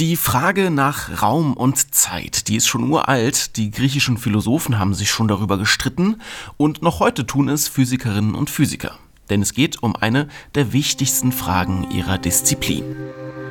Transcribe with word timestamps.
Die 0.00 0.16
Frage 0.16 0.70
nach 0.70 1.20
Raum 1.20 1.52
und 1.52 1.94
Zeit, 1.94 2.48
die 2.48 2.56
ist 2.56 2.66
schon 2.66 2.88
uralt. 2.88 3.58
Die 3.58 3.70
griechischen 3.70 4.16
Philosophen 4.16 4.78
haben 4.78 4.94
sich 4.94 5.10
schon 5.10 5.28
darüber 5.28 5.58
gestritten 5.58 6.22
und 6.56 6.80
noch 6.80 7.00
heute 7.00 7.26
tun 7.26 7.50
es 7.50 7.68
Physikerinnen 7.68 8.34
und 8.34 8.48
Physiker. 8.48 8.96
Denn 9.28 9.42
es 9.42 9.52
geht 9.52 9.82
um 9.82 9.94
eine 9.94 10.28
der 10.54 10.72
wichtigsten 10.72 11.32
Fragen 11.32 11.86
ihrer 11.90 12.16
Disziplin. 12.16 12.96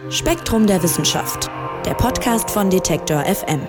Spektrum 0.09 0.65
der 0.65 0.81
Wissenschaft, 0.81 1.51
der 1.85 1.93
Podcast 1.93 2.49
von 2.49 2.71
Detektor 2.71 3.23
FM. 3.25 3.61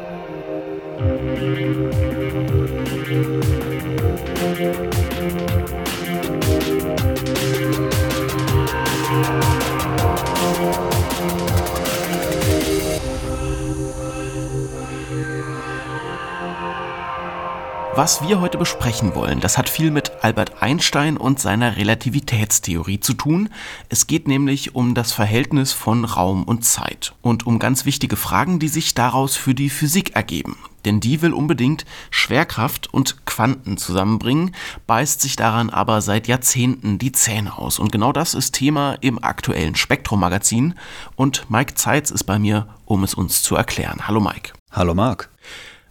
Was 18.03 18.27
wir 18.27 18.41
heute 18.41 18.57
besprechen 18.57 19.15
wollen, 19.15 19.41
das 19.41 19.59
hat 19.59 19.69
viel 19.69 19.91
mit 19.91 20.25
Albert 20.25 20.63
Einstein 20.63 21.19
und 21.19 21.39
seiner 21.39 21.77
Relativitätstheorie 21.77 22.99
zu 22.99 23.13
tun. 23.13 23.51
Es 23.91 24.07
geht 24.07 24.27
nämlich 24.27 24.75
um 24.75 24.95
das 24.95 25.13
Verhältnis 25.13 25.75
von 25.75 26.07
Raum 26.07 26.45
und 26.45 26.65
Zeit 26.65 27.13
und 27.21 27.47
um 27.47 27.59
ganz 27.59 27.85
wichtige 27.85 28.17
Fragen, 28.17 28.59
die 28.59 28.69
sich 28.69 28.95
daraus 28.95 29.37
für 29.37 29.55
die 29.55 29.69
Physik 29.69 30.17
ergeben. 30.17 30.57
Denn 30.87 31.01
die 31.01 31.21
will 31.21 31.35
unbedingt 31.35 31.85
Schwerkraft 32.09 32.89
und 32.91 33.27
Quanten 33.27 33.77
zusammenbringen, 33.77 34.57
beißt 34.87 35.21
sich 35.21 35.37
daran 35.37 35.69
aber 35.69 36.01
seit 36.01 36.27
Jahrzehnten 36.27 36.99
die 36.99 37.13
Zähne 37.13 37.59
aus. 37.59 37.79
Und 37.79 37.93
genau 37.93 38.13
das 38.13 38.33
ist 38.33 38.53
Thema 38.53 38.95
im 39.03 39.23
aktuellen 39.23 39.75
Spektrum-Magazin. 39.75 40.73
Und 41.17 41.51
Mike 41.51 41.75
Zeitz 41.75 42.11
ist 42.11 42.25
bei 42.25 42.39
mir, 42.39 42.67
um 42.87 43.05
es 43.05 43.13
uns 43.13 43.43
zu 43.43 43.57
erklären. 43.57 44.09
Hallo 44.09 44.23
Mike. 44.23 44.55
Hallo 44.73 44.95
Marc. 44.95 45.29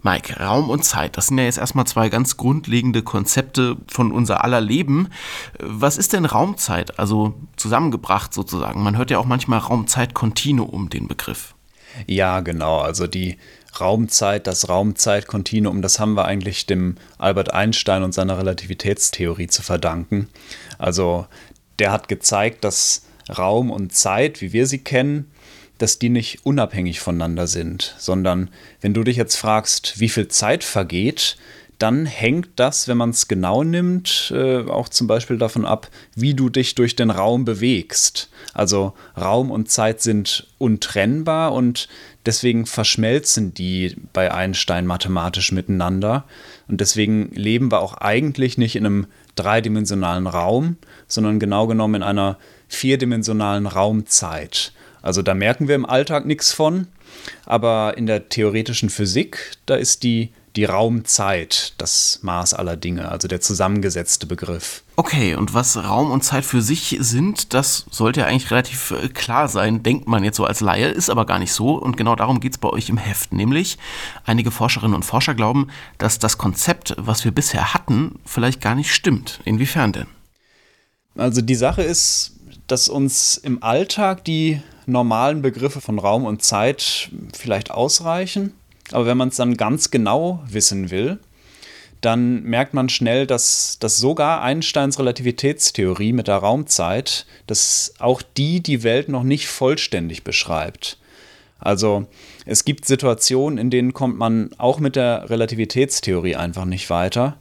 Mike, 0.02 0.40
Raum 0.40 0.70
und 0.70 0.84
Zeit, 0.84 1.18
das 1.18 1.28
sind 1.28 1.38
ja 1.38 1.44
jetzt 1.44 1.58
erstmal 1.58 1.86
zwei 1.86 2.10
ganz 2.10 2.38
grundlegende 2.38 3.04
Konzepte 3.04 3.78
von 3.88 4.12
unser 4.12 4.44
aller 4.44 4.62
Leben. 4.62 5.10
Was 5.60 5.98
ist 5.98 6.14
denn 6.14 6.26
Raumzeit, 6.26 7.00
also 7.00 7.34
zusammengebracht 7.58 8.34
sozusagen? 8.34 8.82
Man 8.82 8.98
hört 8.98 9.12
ja 9.12 9.20
auch 9.20 9.26
manchmal 9.26 9.60
Raumzeit-Kontinuum, 9.60 10.90
den 10.90 11.08
Begriff. 11.08 11.56
Ja, 12.08 12.40
genau. 12.40 12.80
Also 12.80 13.08
die 13.08 13.38
Raumzeit, 13.80 14.48
das 14.48 14.70
Raumzeit-Kontinuum, 14.70 15.82
das 15.82 16.00
haben 16.00 16.14
wir 16.14 16.26
eigentlich 16.26 16.66
dem 16.66 16.96
Albert 17.18 17.54
Einstein 17.54 18.04
und 18.04 18.14
seiner 18.14 18.38
Relativitätstheorie 18.38 19.48
zu 19.48 19.62
verdanken. 19.62 20.30
Also 20.78 21.28
der 21.78 21.92
hat 21.92 22.08
gezeigt, 22.08 22.64
dass 22.64 23.06
Raum 23.30 23.70
und 23.70 23.94
Zeit, 23.94 24.42
wie 24.42 24.54
wir 24.54 24.66
sie 24.66 24.80
kennen, 24.80 25.32
dass 25.80 25.98
die 25.98 26.10
nicht 26.10 26.46
unabhängig 26.46 27.00
voneinander 27.00 27.48
sind, 27.48 27.96
sondern 27.98 28.50
wenn 28.82 28.94
du 28.94 29.04
dich 29.04 29.18
jetzt 29.18 29.36
fragst, 29.36 30.00
wie 30.00 30.10
viel 30.10 30.28
Zeit 30.28 30.64
vergeht, 30.64 31.38
dann 31.80 32.06
hängt 32.06 32.50
das, 32.58 32.90
wenn 32.90 32.98
man 32.98 33.12
es 33.12 33.30
genau 33.30 33.64
nimmt, 33.64 34.34
äh, 34.36 34.66
auch 34.66 34.90
zum 34.90 35.08
Beispiel 35.08 35.38
davon 35.38 35.66
ab, 35.66 35.88
wie 36.14 36.34
du 36.34 36.50
dich 36.50 36.76
durch 36.76 36.98
den 36.98 37.10
Raum 37.10 37.46
bewegst. 37.46 38.30
Also 38.54 38.94
Raum 39.18 39.50
und 39.50 39.72
Zeit 39.72 40.02
sind 40.02 40.48
untrennbar 40.58 41.54
und 41.54 41.88
deswegen 42.26 42.66
verschmelzen 42.66 43.54
die 43.54 43.96
bei 44.12 44.34
Einstein 44.34 44.86
mathematisch 44.86 45.54
miteinander. 45.54 46.26
Und 46.68 46.82
deswegen 46.82 47.32
leben 47.32 47.72
wir 47.72 47.80
auch 47.80 47.94
eigentlich 47.94 48.58
nicht 48.58 48.76
in 48.76 48.86
einem 48.86 49.08
dreidimensionalen 49.36 50.28
Raum, 50.28 50.76
sondern 51.08 51.40
genau 51.40 51.66
genommen 51.66 51.96
in 51.96 52.04
einer 52.04 52.38
vierdimensionalen 52.68 53.68
Raumzeit. 53.68 54.74
Also 55.02 55.22
da 55.22 55.34
merken 55.34 55.68
wir 55.68 55.76
im 55.76 55.86
Alltag 55.86 56.26
nichts 56.26 56.52
von, 56.52 56.88
aber 57.46 57.98
in 57.98 58.06
der 58.06 58.30
theoretischen 58.30 58.90
Physik, 58.90 59.58
da 59.66 59.76
ist 59.76 60.04
die, 60.04 60.32
die 60.56 60.66
Raumzeit 60.66 61.74
das 61.78 62.20
Maß 62.22 62.54
aller 62.54 62.76
Dinge, 62.76 63.10
also 63.10 63.28
der 63.28 63.40
zusammengesetzte 63.40 64.26
Begriff. 64.26 64.84
Okay, 64.96 65.36
und 65.36 65.54
was 65.54 65.78
Raum 65.78 66.12
und 66.12 66.24
Zeit 66.24 66.44
für 66.44 66.62
sich 66.62 66.98
sind, 67.00 67.54
das 67.54 67.86
sollte 67.90 68.22
ja 68.22 68.26
eigentlich 68.26 68.52
relativ 68.52 68.92
äh, 68.92 69.08
klar 69.08 69.48
sein, 69.48 69.84
denkt 69.84 70.08
man 70.08 70.24
jetzt 70.24 70.38
so 70.38 70.44
als 70.44 70.60
Laie, 70.60 70.90
ist 70.90 71.10
aber 71.10 71.26
gar 71.26 71.40
nicht 71.40 71.54
so. 71.54 71.76
Und 71.76 71.96
genau 71.96 72.16
darum 72.16 72.42
geht 72.42 72.54
es 72.54 72.58
bei 72.58 72.70
euch 72.70 72.90
im 72.90 72.98
Heft. 72.98 73.32
Nämlich, 73.32 73.78
einige 74.26 74.52
Forscherinnen 74.52 74.96
und 74.96 75.06
Forscher 75.06 75.36
glauben, 75.36 75.70
dass 75.98 76.20
das 76.20 76.38
Konzept, 76.38 76.96
was 76.98 77.24
wir 77.24 77.32
bisher 77.32 77.74
hatten, 77.74 78.20
vielleicht 78.26 78.60
gar 78.60 78.76
nicht 78.76 78.94
stimmt. 78.94 79.40
Inwiefern 79.46 79.94
denn? 79.94 80.08
Also 81.16 81.42
die 81.42 81.56
Sache 81.56 81.84
ist, 81.84 82.34
dass 82.68 82.90
uns 82.90 83.38
im 83.38 83.64
Alltag 83.64 84.26
die 84.26 84.62
normalen 84.90 85.42
Begriffe 85.42 85.82
von 85.82 86.00
Raum 86.00 86.26
und 86.26 86.44
Zeit 86.44 87.10
vielleicht 87.34 87.72
ausreichen. 87.72 88.54
Aber 88.92 89.06
wenn 89.06 89.18
man 89.18 89.30
es 89.30 89.36
dann 89.36 89.58
ganz 89.58 89.92
genau 89.92 90.44
wissen 90.48 90.90
will, 90.92 91.20
dann 92.02 92.44
merkt 92.44 92.74
man 92.74 92.90
schnell, 92.90 93.28
dass, 93.28 93.78
dass 93.80 93.98
sogar 93.98 94.42
Einsteins 94.42 95.00
Relativitätstheorie 95.00 96.14
mit 96.14 96.28
der 96.28 96.38
Raumzeit, 96.38 97.26
dass 97.46 97.94
auch 98.00 98.22
die 98.22 98.62
die 98.62 98.84
Welt 98.84 99.10
noch 99.10 99.24
nicht 99.24 99.48
vollständig 99.48 100.24
beschreibt. 100.24 100.98
Also 101.60 102.08
es 102.46 102.64
gibt 102.64 102.86
Situationen, 102.86 103.58
in 103.58 103.70
denen 103.70 103.94
kommt 103.94 104.18
man 104.18 104.52
auch 104.58 104.80
mit 104.80 104.96
der 104.96 105.30
Relativitätstheorie 105.30 106.38
einfach 106.38 106.64
nicht 106.66 106.90
weiter 106.90 107.38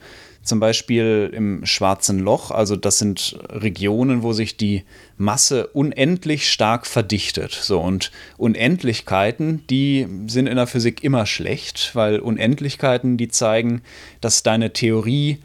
zum 0.48 0.60
Beispiel 0.60 1.30
im 1.32 1.64
Schwarzen 1.64 2.18
Loch. 2.18 2.50
Also 2.50 2.74
das 2.74 2.98
sind 2.98 3.38
Regionen, 3.50 4.22
wo 4.22 4.32
sich 4.32 4.56
die 4.56 4.84
Masse 5.16 5.68
unendlich 5.68 6.50
stark 6.50 6.86
verdichtet. 6.86 7.52
So 7.52 7.80
und 7.80 8.10
Unendlichkeiten, 8.36 9.64
die 9.68 10.06
sind 10.26 10.46
in 10.46 10.56
der 10.56 10.66
Physik 10.66 11.04
immer 11.04 11.26
schlecht, 11.26 11.90
weil 11.94 12.18
Unendlichkeiten, 12.18 13.16
die 13.16 13.28
zeigen, 13.28 13.82
dass 14.20 14.42
deine 14.42 14.72
Theorie 14.72 15.38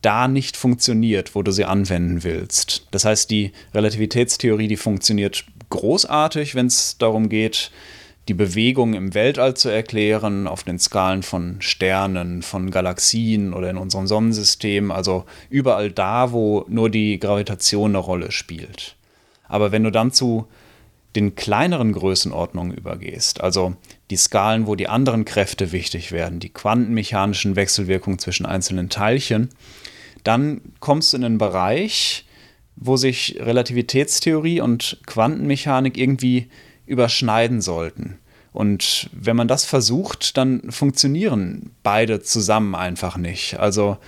da 0.00 0.28
nicht 0.28 0.56
funktioniert, 0.56 1.34
wo 1.34 1.42
du 1.42 1.50
sie 1.50 1.64
anwenden 1.64 2.24
willst. 2.24 2.86
Das 2.90 3.04
heißt, 3.04 3.30
die 3.30 3.52
Relativitätstheorie, 3.72 4.68
die 4.68 4.76
funktioniert 4.76 5.44
großartig, 5.70 6.54
wenn 6.54 6.66
es 6.66 6.98
darum 6.98 7.28
geht, 7.28 7.70
die 8.28 8.34
Bewegung 8.34 8.94
im 8.94 9.14
Weltall 9.14 9.54
zu 9.54 9.68
erklären, 9.68 10.46
auf 10.46 10.62
den 10.62 10.78
Skalen 10.78 11.22
von 11.22 11.60
Sternen, 11.60 12.42
von 12.42 12.70
Galaxien 12.70 13.52
oder 13.52 13.68
in 13.68 13.76
unserem 13.76 14.06
Sonnensystem, 14.06 14.90
also 14.90 15.24
überall 15.50 15.90
da, 15.90 16.32
wo 16.32 16.64
nur 16.68 16.88
die 16.88 17.18
Gravitation 17.18 17.90
eine 17.90 17.98
Rolle 17.98 18.32
spielt. 18.32 18.96
Aber 19.46 19.72
wenn 19.72 19.84
du 19.84 19.90
dann 19.90 20.10
zu 20.10 20.46
den 21.16 21.36
kleineren 21.36 21.92
Größenordnungen 21.92 22.76
übergehst, 22.76 23.40
also 23.40 23.74
die 24.10 24.16
Skalen, 24.16 24.66
wo 24.66 24.74
die 24.74 24.88
anderen 24.88 25.24
Kräfte 25.24 25.70
wichtig 25.70 26.10
werden, 26.10 26.40
die 26.40 26.48
quantenmechanischen 26.48 27.56
Wechselwirkungen 27.56 28.18
zwischen 28.18 28.46
einzelnen 28.46 28.88
Teilchen, 28.88 29.50
dann 30.24 30.62
kommst 30.80 31.12
du 31.12 31.18
in 31.18 31.24
einen 31.24 31.38
Bereich, 31.38 32.24
wo 32.76 32.96
sich 32.96 33.36
Relativitätstheorie 33.38 34.60
und 34.60 35.00
Quantenmechanik 35.06 35.96
irgendwie 35.96 36.48
überschneiden 36.86 37.60
sollten. 37.60 38.18
Und 38.52 39.10
wenn 39.12 39.36
man 39.36 39.48
das 39.48 39.64
versucht, 39.64 40.36
dann 40.36 40.70
funktionieren 40.70 41.72
beide 41.82 42.22
zusammen 42.22 42.76
einfach 42.76 43.16
nicht. 43.16 43.58
Also 43.58 43.98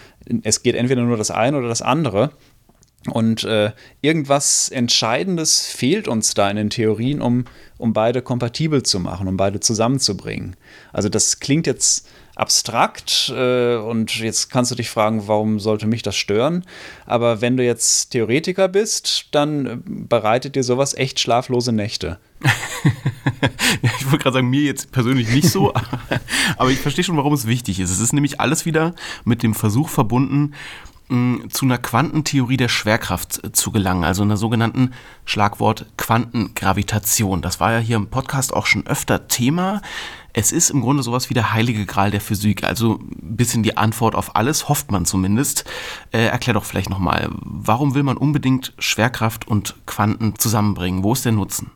es 0.43 0.63
geht 0.63 0.77
entweder 0.77 1.03
nur 1.03 1.17
das 1.17 1.33
eine 1.33 1.59
oder 1.59 1.69
das 1.69 1.83
andere. 1.83 2.31
Und 3.11 3.45
äh, 3.45 3.73
irgendwas 4.01 4.69
Entscheidendes 4.69 5.67
fehlt 5.67 6.09
uns 6.09 6.35
da 6.35 6.51
in 6.51 6.57
den 6.57 6.71
Theorien, 6.71 7.21
um, 7.21 7.45
um 7.79 7.93
beide 7.93 8.23
kompatibel 8.23 8.83
zu 8.83 9.01
machen, 9.01 9.29
um 9.29 9.37
beide 9.37 9.61
zusammenzubringen. 9.61 10.57
Also 10.93 11.09
das 11.09 11.41
klingt 11.41 11.67
jetzt 11.67 12.09
abstrakt 12.37 13.33
äh, 13.35 13.77
und 13.77 14.17
jetzt 14.19 14.51
kannst 14.51 14.71
du 14.71 14.75
dich 14.75 14.91
fragen, 14.91 15.27
warum 15.27 15.59
sollte 15.59 15.87
mich 15.87 16.03
das 16.03 16.17
stören? 16.17 16.65
Aber 17.07 17.41
wenn 17.41 17.57
du 17.57 17.65
jetzt 17.65 18.11
Theoretiker 18.11 18.69
bist, 18.69 19.27
dann 19.33 19.83
bereitet 20.09 20.55
dir 20.55 20.63
sowas 20.63 20.95
echt 20.95 21.19
schlaflose 21.19 21.73
Nächte. 21.73 22.19
ja, 23.83 23.91
ich 23.99 24.07
wollte 24.07 24.19
gerade 24.19 24.35
sagen, 24.35 24.51
mir 24.51 24.63
jetzt 24.63 24.93
persönlich 24.93 25.29
nicht 25.29 25.49
so, 25.49 25.73
aber 26.57 26.71
ich 26.71 26.79
verstehe 26.79 27.05
schon, 27.05 27.17
warum 27.17 27.33
es 27.33 27.47
wichtig 27.47 27.81
ist. 27.81 27.91
Es 27.91 28.01
ist 28.01 28.13
nämlich 28.13 28.41
alles 28.41 28.67
wieder 28.67 28.95
mit 29.25 29.43
dem 29.43 29.55
Versuch 29.55 29.89
verbunden, 29.89 30.55
zu 31.09 31.65
einer 31.65 31.79
Quantentheorie 31.79 32.57
der 32.57 32.69
Schwerkraft 32.69 33.45
äh, 33.45 33.53
zu 33.53 33.71
gelangen, 33.71 34.03
also 34.03 34.23
einer 34.23 34.37
sogenannten 34.37 34.93
Schlagwort 35.25 35.87
Quantengravitation. 35.97 37.43
Das 37.43 37.61
war 37.61 37.73
ja 37.73 37.79
hier 37.79 37.97
im 37.97 38.09
Podcast 38.09 38.53
auch 38.53 38.67
schon 38.67 38.87
öfter 38.89 39.29
Thema. 39.29 39.83
Es 40.33 40.51
ist 40.51 40.71
im 40.71 40.81
Grunde 40.81 41.05
sowas 41.05 41.31
wie 41.31 41.35
der 41.35 41.53
heilige 41.53 41.87
Gral 41.87 42.11
der 42.11 42.21
Physik, 42.21 42.65
also 42.65 42.95
ein 43.01 43.37
bisschen 43.37 43.63
die 43.63 43.77
Antwort 43.77 44.17
auf 44.17 44.35
alles, 44.35 44.69
hofft 44.69 44.91
man 44.91 45.07
zumindest. 45.07 45.65
Äh, 46.11 46.27
erklär 46.27 46.55
doch 46.55 46.65
vielleicht 46.65 46.91
nochmal, 46.91 47.29
warum 47.31 47.95
will 47.95 48.03
man 48.03 48.17
unbedingt 48.17 48.75
Schwerkraft 48.81 49.47
und 49.47 49.77
Quanten 49.87 50.37
zusammenbringen? 50.37 51.05
Wo 51.05 51.13
ist 51.13 51.25
der 51.25 51.33
Nutzen? 51.33 51.71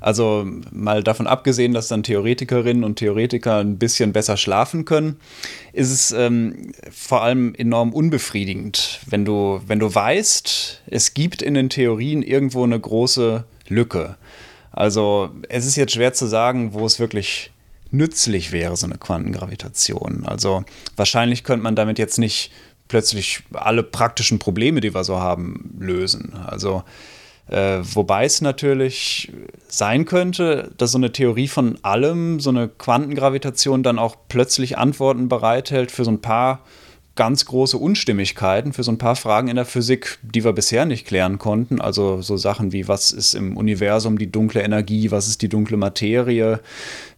Also 0.00 0.46
mal 0.72 1.02
davon 1.02 1.26
abgesehen, 1.26 1.74
dass 1.74 1.88
dann 1.88 2.02
Theoretikerinnen 2.02 2.84
und 2.84 2.96
Theoretiker 2.96 3.58
ein 3.58 3.78
bisschen 3.78 4.12
besser 4.12 4.36
schlafen 4.36 4.84
können, 4.84 5.20
ist 5.72 5.90
es 5.90 6.10
ähm, 6.10 6.72
vor 6.90 7.22
allem 7.22 7.54
enorm 7.54 7.92
unbefriedigend, 7.92 9.00
wenn 9.06 9.24
du, 9.24 9.60
wenn 9.66 9.78
du 9.78 9.94
weißt, 9.94 10.82
es 10.86 11.14
gibt 11.14 11.42
in 11.42 11.54
den 11.54 11.68
Theorien 11.68 12.22
irgendwo 12.22 12.64
eine 12.64 12.80
große 12.80 13.44
Lücke. 13.68 14.16
Also 14.72 15.30
es 15.48 15.66
ist 15.66 15.76
jetzt 15.76 15.92
schwer 15.92 16.12
zu 16.14 16.26
sagen, 16.26 16.72
wo 16.72 16.86
es 16.86 16.98
wirklich 16.98 17.50
nützlich 17.90 18.52
wäre, 18.52 18.76
so 18.76 18.86
eine 18.86 18.98
Quantengravitation. 18.98 20.24
Also 20.24 20.64
wahrscheinlich 20.96 21.44
könnte 21.44 21.64
man 21.64 21.76
damit 21.76 21.98
jetzt 21.98 22.18
nicht 22.18 22.52
plötzlich 22.88 23.42
alle 23.52 23.82
praktischen 23.82 24.38
Probleme, 24.38 24.80
die 24.80 24.94
wir 24.94 25.04
so 25.04 25.20
haben, 25.20 25.74
lösen. 25.78 26.34
Also 26.34 26.82
äh, 27.50 27.80
wobei 27.82 28.24
es 28.24 28.40
natürlich 28.40 29.32
sein 29.66 30.04
könnte, 30.04 30.70
dass 30.78 30.92
so 30.92 30.98
eine 30.98 31.10
Theorie 31.10 31.48
von 31.48 31.78
allem, 31.82 32.38
so 32.38 32.50
eine 32.50 32.68
Quantengravitation 32.68 33.82
dann 33.82 33.98
auch 33.98 34.16
plötzlich 34.28 34.78
Antworten 34.78 35.28
bereithält 35.28 35.90
für 35.90 36.04
so 36.04 36.12
ein 36.12 36.20
paar 36.20 36.60
ganz 37.20 37.44
große 37.44 37.76
Unstimmigkeiten 37.76 38.72
für 38.72 38.82
so 38.82 38.90
ein 38.90 38.96
paar 38.96 39.14
Fragen 39.14 39.48
in 39.48 39.56
der 39.56 39.66
Physik, 39.66 40.18
die 40.22 40.42
wir 40.42 40.54
bisher 40.54 40.86
nicht 40.86 41.06
klären 41.06 41.36
konnten. 41.36 41.78
Also 41.78 42.22
so 42.22 42.38
Sachen 42.38 42.72
wie, 42.72 42.88
was 42.88 43.10
ist 43.10 43.34
im 43.34 43.58
Universum 43.58 44.16
die 44.16 44.32
dunkle 44.32 44.62
Energie, 44.62 45.10
was 45.10 45.28
ist 45.28 45.42
die 45.42 45.50
dunkle 45.50 45.76
Materie. 45.76 46.60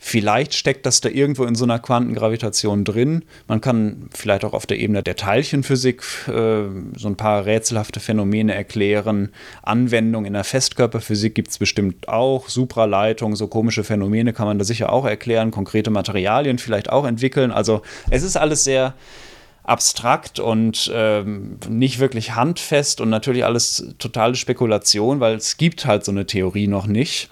Vielleicht 0.01 0.55
steckt 0.55 0.87
das 0.87 1.03
da 1.03 1.09
irgendwo 1.09 1.45
in 1.45 1.55
so 1.55 1.63
einer 1.63 1.79
Quantengravitation 1.79 2.83
drin. 2.83 3.25
Man 3.47 3.61
kann 3.61 4.09
vielleicht 4.13 4.45
auch 4.45 4.55
auf 4.55 4.67
der 4.67 4.81
Ebene 4.81 5.05
der 5.05 5.15
Teilchenphysik 5.15 6.03
äh, 6.27 6.65
so 6.97 7.07
ein 7.07 7.17
paar 7.17 7.47
rätselhafte 7.47 8.01
Phänomene 8.01 8.57
erklären. 8.57 9.29
Anwendungen 9.63 10.27
in 10.27 10.33
der 10.33 10.43
Festkörperphysik 10.43 11.37
gibt 11.37 11.51
es 11.51 11.59
bestimmt 11.59 12.09
auch. 12.09 12.49
Supraleitung, 12.49 13.37
so 13.37 13.47
komische 13.47 13.85
Phänomene 13.85 14.33
kann 14.33 14.49
man 14.49 14.59
da 14.59 14.65
sicher 14.65 14.93
auch 14.93 15.07
erklären. 15.07 15.53
Konkrete 15.53 15.91
Materialien 15.91 16.59
vielleicht 16.59 16.91
auch 16.91 17.07
entwickeln. 17.07 17.53
Also 17.53 17.83
es 18.11 18.25
ist 18.25 18.37
alles 18.37 18.65
sehr 18.65 18.95
abstrakt 19.65 20.41
und 20.41 20.91
ähm, 20.93 21.59
nicht 21.69 21.99
wirklich 21.99 22.35
handfest 22.35 23.01
und 23.01 23.11
natürlich 23.11 23.45
alles 23.45 23.95
totale 23.99 24.35
Spekulation, 24.35 25.21
weil 25.21 25.37
es 25.37 25.57
gibt 25.57 25.87
halt 25.87 26.05
so 26.05 26.13
eine 26.13 26.27
Theorie 26.27 26.67
noch 26.67 26.87
nicht. 26.87 27.31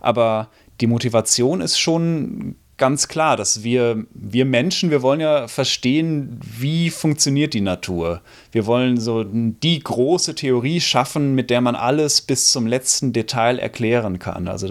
Aber 0.00 0.48
die 0.80 0.86
Motivation 0.86 1.60
ist 1.60 1.78
schon 1.78 2.56
ganz 2.78 3.08
klar, 3.08 3.36
dass 3.36 3.62
wir, 3.62 4.04
wir 4.12 4.44
Menschen, 4.44 4.90
wir 4.90 5.02
wollen 5.02 5.20
ja 5.20 5.48
verstehen, 5.48 6.38
wie 6.42 6.90
funktioniert 6.90 7.54
die 7.54 7.60
Natur. 7.60 8.20
Wir 8.52 8.66
wollen 8.66 8.98
so 8.98 9.24
die 9.24 9.80
große 9.80 10.34
Theorie 10.34 10.80
schaffen, 10.80 11.34
mit 11.34 11.50
der 11.50 11.60
man 11.60 11.74
alles 11.74 12.20
bis 12.20 12.52
zum 12.52 12.66
letzten 12.66 13.12
Detail 13.12 13.58
erklären 13.58 14.18
kann. 14.18 14.48
Also 14.48 14.68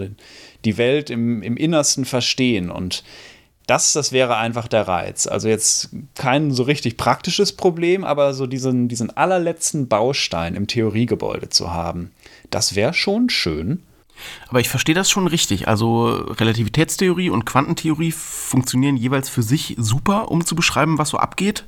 die 0.64 0.78
Welt 0.78 1.10
im, 1.10 1.42
im 1.42 1.56
Innersten 1.56 2.04
verstehen. 2.04 2.70
Und 2.70 3.02
das, 3.66 3.92
das 3.92 4.12
wäre 4.12 4.36
einfach 4.36 4.68
der 4.68 4.86
Reiz. 4.86 5.26
Also 5.26 5.48
jetzt 5.48 5.90
kein 6.14 6.52
so 6.52 6.62
richtig 6.62 6.96
praktisches 6.96 7.52
Problem, 7.52 8.04
aber 8.04 8.32
so 8.32 8.46
diesen, 8.46 8.88
diesen 8.88 9.16
allerletzten 9.16 9.88
Baustein 9.88 10.54
im 10.54 10.66
Theoriegebäude 10.66 11.48
zu 11.48 11.72
haben, 11.72 12.12
das 12.50 12.74
wäre 12.74 12.94
schon 12.94 13.28
schön. 13.28 13.82
Aber 14.48 14.60
ich 14.60 14.68
verstehe 14.68 14.94
das 14.94 15.10
schon 15.10 15.26
richtig. 15.26 15.68
Also 15.68 16.06
Relativitätstheorie 16.06 17.30
und 17.30 17.44
Quantentheorie 17.44 18.12
funktionieren 18.12 18.96
jeweils 18.96 19.28
für 19.28 19.42
sich 19.42 19.74
super, 19.78 20.30
um 20.30 20.44
zu 20.46 20.54
beschreiben, 20.54 20.98
was 20.98 21.10
so 21.10 21.18
abgeht. 21.18 21.64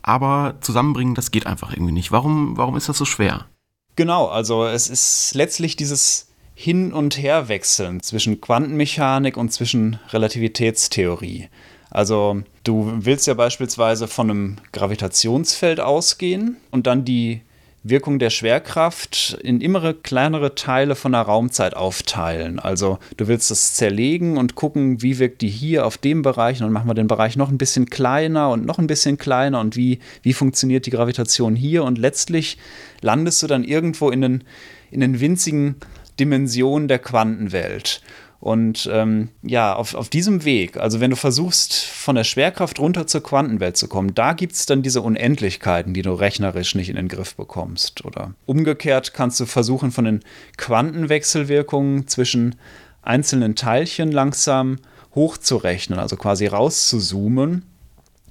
Aber 0.00 0.56
zusammenbringen, 0.60 1.14
das 1.14 1.30
geht 1.30 1.46
einfach 1.46 1.72
irgendwie 1.72 1.92
nicht. 1.92 2.10
Warum, 2.10 2.56
warum 2.56 2.76
ist 2.76 2.88
das 2.88 2.98
so 2.98 3.04
schwer? 3.04 3.46
Genau, 3.94 4.26
also 4.26 4.64
es 4.64 4.88
ist 4.88 5.34
letztlich 5.34 5.76
dieses 5.76 6.31
hin 6.54 6.92
und 6.92 7.18
her 7.18 7.48
wechseln 7.48 8.00
zwischen 8.00 8.40
Quantenmechanik 8.40 9.36
und 9.36 9.52
zwischen 9.52 9.98
Relativitätstheorie. 10.10 11.48
Also 11.90 12.42
du 12.64 12.90
willst 13.00 13.26
ja 13.26 13.34
beispielsweise 13.34 14.08
von 14.08 14.30
einem 14.30 14.56
Gravitationsfeld 14.72 15.80
ausgehen 15.80 16.56
und 16.70 16.86
dann 16.86 17.04
die 17.04 17.42
Wirkung 17.84 18.20
der 18.20 18.30
Schwerkraft 18.30 19.36
in 19.42 19.60
immer 19.60 19.92
kleinere 19.92 20.54
Teile 20.54 20.94
von 20.94 21.12
der 21.12 21.22
Raumzeit 21.22 21.74
aufteilen. 21.74 22.60
Also 22.60 22.98
du 23.16 23.26
willst 23.26 23.50
das 23.50 23.74
zerlegen 23.74 24.36
und 24.36 24.54
gucken, 24.54 25.02
wie 25.02 25.18
wirkt 25.18 25.42
die 25.42 25.48
hier 25.48 25.84
auf 25.84 25.98
dem 25.98 26.22
Bereich 26.22 26.60
und 26.60 26.66
dann 26.66 26.72
machen 26.72 26.88
wir 26.88 26.94
den 26.94 27.08
Bereich 27.08 27.36
noch 27.36 27.50
ein 27.50 27.58
bisschen 27.58 27.90
kleiner 27.90 28.50
und 28.50 28.64
noch 28.64 28.78
ein 28.78 28.86
bisschen 28.86 29.18
kleiner 29.18 29.58
und 29.60 29.76
wie, 29.76 29.98
wie 30.22 30.32
funktioniert 30.32 30.86
die 30.86 30.90
Gravitation 30.90 31.56
hier 31.56 31.82
und 31.82 31.98
letztlich 31.98 32.56
landest 33.00 33.42
du 33.42 33.48
dann 33.48 33.64
irgendwo 33.64 34.10
in 34.10 34.20
den, 34.20 34.44
in 34.92 35.00
den 35.00 35.18
winzigen 35.18 35.74
Dimension 36.18 36.88
der 36.88 36.98
Quantenwelt. 36.98 38.02
Und 38.42 38.90
ähm, 38.92 39.28
ja, 39.42 39.72
auf, 39.72 39.94
auf 39.94 40.08
diesem 40.08 40.44
Weg, 40.44 40.76
also 40.76 40.98
wenn 40.98 41.10
du 41.10 41.16
versuchst, 41.16 41.74
von 41.74 42.16
der 42.16 42.24
Schwerkraft 42.24 42.80
runter 42.80 43.06
zur 43.06 43.22
Quantenwelt 43.22 43.76
zu 43.76 43.86
kommen, 43.86 44.16
da 44.16 44.32
gibt 44.32 44.54
es 44.54 44.66
dann 44.66 44.82
diese 44.82 45.00
Unendlichkeiten, 45.00 45.94
die 45.94 46.02
du 46.02 46.12
rechnerisch 46.12 46.74
nicht 46.74 46.88
in 46.88 46.96
den 46.96 47.06
Griff 47.06 47.36
bekommst. 47.36 48.04
Oder 48.04 48.34
umgekehrt 48.44 49.14
kannst 49.14 49.38
du 49.38 49.46
versuchen, 49.46 49.92
von 49.92 50.06
den 50.06 50.20
Quantenwechselwirkungen 50.56 52.08
zwischen 52.08 52.56
einzelnen 53.02 53.54
Teilchen 53.54 54.10
langsam 54.10 54.78
hochzurechnen, 55.14 56.00
also 56.00 56.16
quasi 56.16 56.46
rauszuzoomen, 56.46 57.62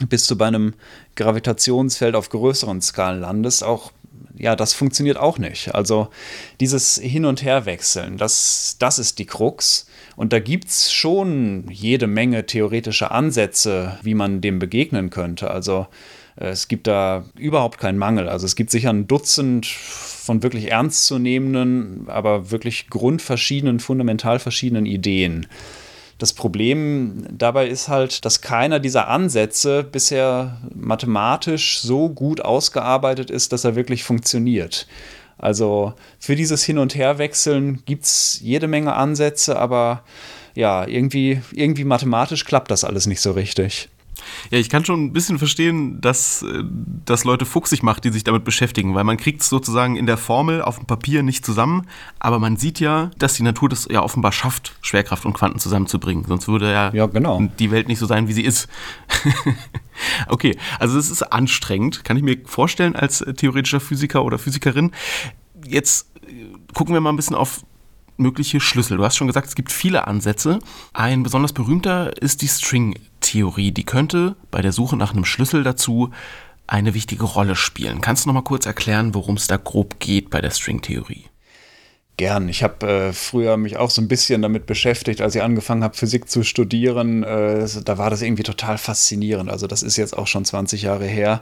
bis 0.09 0.27
du 0.27 0.35
bei 0.35 0.47
einem 0.47 0.73
Gravitationsfeld 1.15 2.15
auf 2.15 2.27
größeren 2.27 2.81
Skalen 2.81 3.21
landest. 3.21 3.63
Auch 3.63 3.93
ja, 4.41 4.55
das 4.55 4.73
funktioniert 4.73 5.17
auch 5.17 5.37
nicht. 5.37 5.75
Also 5.75 6.09
dieses 6.59 6.95
Hin- 6.95 7.25
und 7.25 7.43
Herwechseln, 7.43 8.17
das, 8.17 8.75
das 8.79 8.97
ist 8.97 9.19
die 9.19 9.27
Krux. 9.27 9.85
Und 10.15 10.33
da 10.33 10.39
gibt 10.39 10.67
es 10.67 10.91
schon 10.91 11.65
jede 11.69 12.07
Menge 12.07 12.45
theoretische 12.47 13.11
Ansätze, 13.11 13.99
wie 14.01 14.15
man 14.15 14.41
dem 14.41 14.57
begegnen 14.57 15.11
könnte. 15.11 15.51
Also 15.51 15.87
äh, 16.37 16.47
es 16.47 16.67
gibt 16.67 16.87
da 16.87 17.25
überhaupt 17.37 17.77
keinen 17.77 17.99
Mangel. 17.99 18.29
Also 18.29 18.47
es 18.47 18.55
gibt 18.55 18.71
sicher 18.71 18.89
ein 18.89 19.07
Dutzend 19.07 19.67
von 19.67 20.41
wirklich 20.41 20.71
ernstzunehmenden, 20.71 22.05
aber 22.07 22.49
wirklich 22.49 22.89
grundverschiedenen, 22.89 23.79
fundamental 23.79 24.39
verschiedenen 24.39 24.87
Ideen. 24.87 25.45
Das 26.21 26.33
Problem 26.33 27.25
dabei 27.31 27.67
ist 27.67 27.87
halt, 27.87 28.23
dass 28.25 28.41
keiner 28.41 28.79
dieser 28.79 29.07
Ansätze 29.07 29.81
bisher 29.81 30.57
mathematisch 30.75 31.79
so 31.79 32.09
gut 32.09 32.41
ausgearbeitet 32.41 33.31
ist, 33.31 33.51
dass 33.51 33.63
er 33.63 33.75
wirklich 33.75 34.03
funktioniert. 34.03 34.85
Also 35.39 35.93
für 36.19 36.35
dieses 36.35 36.63
Hin- 36.63 36.77
und 36.77 36.93
Herwechseln 36.93 37.81
gibt 37.87 38.03
es 38.03 38.39
jede 38.39 38.67
Menge 38.67 38.93
Ansätze, 38.93 39.57
aber 39.57 40.03
ja, 40.53 40.85
irgendwie, 40.85 41.41
irgendwie 41.53 41.85
mathematisch 41.85 42.45
klappt 42.45 42.69
das 42.69 42.83
alles 42.83 43.07
nicht 43.07 43.21
so 43.21 43.31
richtig. 43.31 43.89
Ja, 44.49 44.57
ich 44.57 44.69
kann 44.69 44.85
schon 44.85 45.05
ein 45.05 45.13
bisschen 45.13 45.37
verstehen, 45.39 46.01
dass 46.01 46.43
äh, 46.43 46.63
das 47.05 47.23
Leute 47.23 47.45
fuchsig 47.45 47.83
macht, 47.83 48.03
die 48.03 48.09
sich 48.09 48.23
damit 48.23 48.43
beschäftigen, 48.43 48.95
weil 48.95 49.03
man 49.03 49.17
kriegt 49.17 49.41
es 49.41 49.49
sozusagen 49.49 49.95
in 49.95 50.05
der 50.05 50.17
Formel 50.17 50.61
auf 50.61 50.77
dem 50.77 50.85
Papier 50.85 51.23
nicht 51.23 51.45
zusammen, 51.45 51.87
aber 52.19 52.39
man 52.39 52.57
sieht 52.57 52.79
ja, 52.79 53.11
dass 53.17 53.35
die 53.35 53.43
Natur 53.43 53.69
das 53.69 53.87
ja 53.89 54.01
offenbar 54.01 54.31
schafft, 54.31 54.75
Schwerkraft 54.81 55.25
und 55.25 55.33
Quanten 55.33 55.59
zusammenzubringen. 55.59 56.25
Sonst 56.27 56.47
würde 56.47 56.71
ja, 56.71 56.93
ja 56.93 57.05
genau. 57.07 57.41
die 57.59 57.71
Welt 57.71 57.87
nicht 57.87 57.99
so 57.99 58.05
sein, 58.05 58.27
wie 58.27 58.33
sie 58.33 58.43
ist. 58.43 58.67
okay, 60.27 60.57
also 60.79 60.97
es 60.97 61.09
ist 61.09 61.23
anstrengend, 61.23 62.03
kann 62.03 62.17
ich 62.17 62.23
mir 62.23 62.37
vorstellen 62.45 62.95
als 62.95 63.21
äh, 63.21 63.33
theoretischer 63.33 63.79
Physiker 63.79 64.23
oder 64.23 64.37
Physikerin. 64.37 64.91
Jetzt 65.65 66.11
äh, 66.27 66.45
gucken 66.73 66.93
wir 66.93 67.01
mal 67.01 67.11
ein 67.11 67.15
bisschen 67.15 67.35
auf 67.35 67.61
mögliche 68.17 68.59
Schlüssel. 68.59 68.97
Du 68.97 69.03
hast 69.03 69.15
schon 69.15 69.27
gesagt, 69.27 69.47
es 69.47 69.55
gibt 69.55 69.71
viele 69.71 70.07
Ansätze. 70.07 70.59
Ein 70.93 71.23
besonders 71.23 71.53
berühmter 71.53 72.21
ist 72.21 72.41
die 72.41 72.47
String-Theorie. 72.47 73.71
Die 73.71 73.83
könnte 73.83 74.35
bei 74.51 74.61
der 74.61 74.71
Suche 74.71 74.97
nach 74.97 75.13
einem 75.13 75.25
Schlüssel 75.25 75.63
dazu 75.63 76.11
eine 76.67 76.93
wichtige 76.93 77.25
Rolle 77.25 77.55
spielen. 77.55 78.01
Kannst 78.01 78.23
du 78.23 78.29
noch 78.29 78.33
mal 78.33 78.43
kurz 78.43 78.65
erklären, 78.65 79.13
worum 79.13 79.35
es 79.35 79.47
da 79.47 79.57
grob 79.57 79.99
geht 79.99 80.29
bei 80.29 80.39
der 80.41 80.51
String-Theorie? 80.51 81.25
Gern. 82.17 82.49
Ich 82.49 82.61
habe 82.61 82.87
äh, 82.87 83.13
früher 83.13 83.57
mich 83.57 83.77
auch 83.77 83.89
so 83.89 84.01
ein 84.01 84.07
bisschen 84.07 84.41
damit 84.41 84.67
beschäftigt, 84.67 85.21
als 85.21 85.33
ich 85.33 85.41
angefangen 85.41 85.83
habe, 85.83 85.97
Physik 85.97 86.29
zu 86.29 86.43
studieren. 86.43 87.23
Äh, 87.23 87.67
da 87.83 87.97
war 87.97 88.09
das 88.09 88.21
irgendwie 88.21 88.43
total 88.43 88.77
faszinierend. 88.77 89.49
Also 89.49 89.65
das 89.65 89.81
ist 89.81 89.97
jetzt 89.97 90.17
auch 90.17 90.27
schon 90.27 90.45
20 90.45 90.83
Jahre 90.83 91.05
her. 91.05 91.41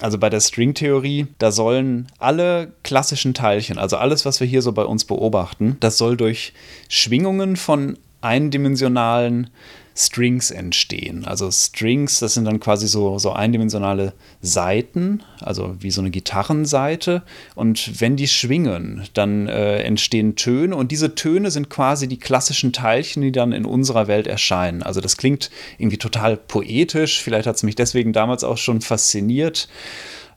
Also 0.00 0.18
bei 0.18 0.28
der 0.28 0.40
Stringtheorie, 0.40 1.26
da 1.38 1.50
sollen 1.50 2.06
alle 2.18 2.72
klassischen 2.82 3.34
Teilchen, 3.34 3.78
also 3.78 3.96
alles, 3.96 4.24
was 4.24 4.40
wir 4.40 4.46
hier 4.46 4.62
so 4.62 4.72
bei 4.72 4.84
uns 4.84 5.04
beobachten, 5.04 5.76
das 5.80 5.96
soll 5.98 6.16
durch 6.16 6.52
Schwingungen 6.88 7.56
von 7.56 7.98
eindimensionalen 8.20 9.50
Strings 9.98 10.50
entstehen. 10.50 11.24
Also 11.24 11.50
Strings, 11.50 12.20
das 12.20 12.34
sind 12.34 12.44
dann 12.44 12.60
quasi 12.60 12.86
so, 12.86 13.18
so 13.18 13.32
eindimensionale 13.32 14.12
Saiten, 14.42 15.22
also 15.40 15.74
wie 15.80 15.90
so 15.90 16.02
eine 16.02 16.10
Gitarrenseite. 16.10 17.22
Und 17.54 18.00
wenn 18.00 18.16
die 18.16 18.28
schwingen, 18.28 19.04
dann 19.14 19.48
äh, 19.48 19.78
entstehen 19.78 20.36
Töne 20.36 20.76
und 20.76 20.92
diese 20.92 21.14
Töne 21.14 21.50
sind 21.50 21.70
quasi 21.70 22.08
die 22.08 22.18
klassischen 22.18 22.74
Teilchen, 22.74 23.22
die 23.22 23.32
dann 23.32 23.52
in 23.52 23.64
unserer 23.64 24.06
Welt 24.06 24.26
erscheinen. 24.26 24.82
Also 24.82 25.00
das 25.00 25.16
klingt 25.16 25.50
irgendwie 25.78 25.98
total 25.98 26.36
poetisch, 26.36 27.22
vielleicht 27.22 27.46
hat 27.46 27.56
es 27.56 27.62
mich 27.62 27.74
deswegen 27.74 28.12
damals 28.12 28.44
auch 28.44 28.58
schon 28.58 28.82
fasziniert. 28.82 29.68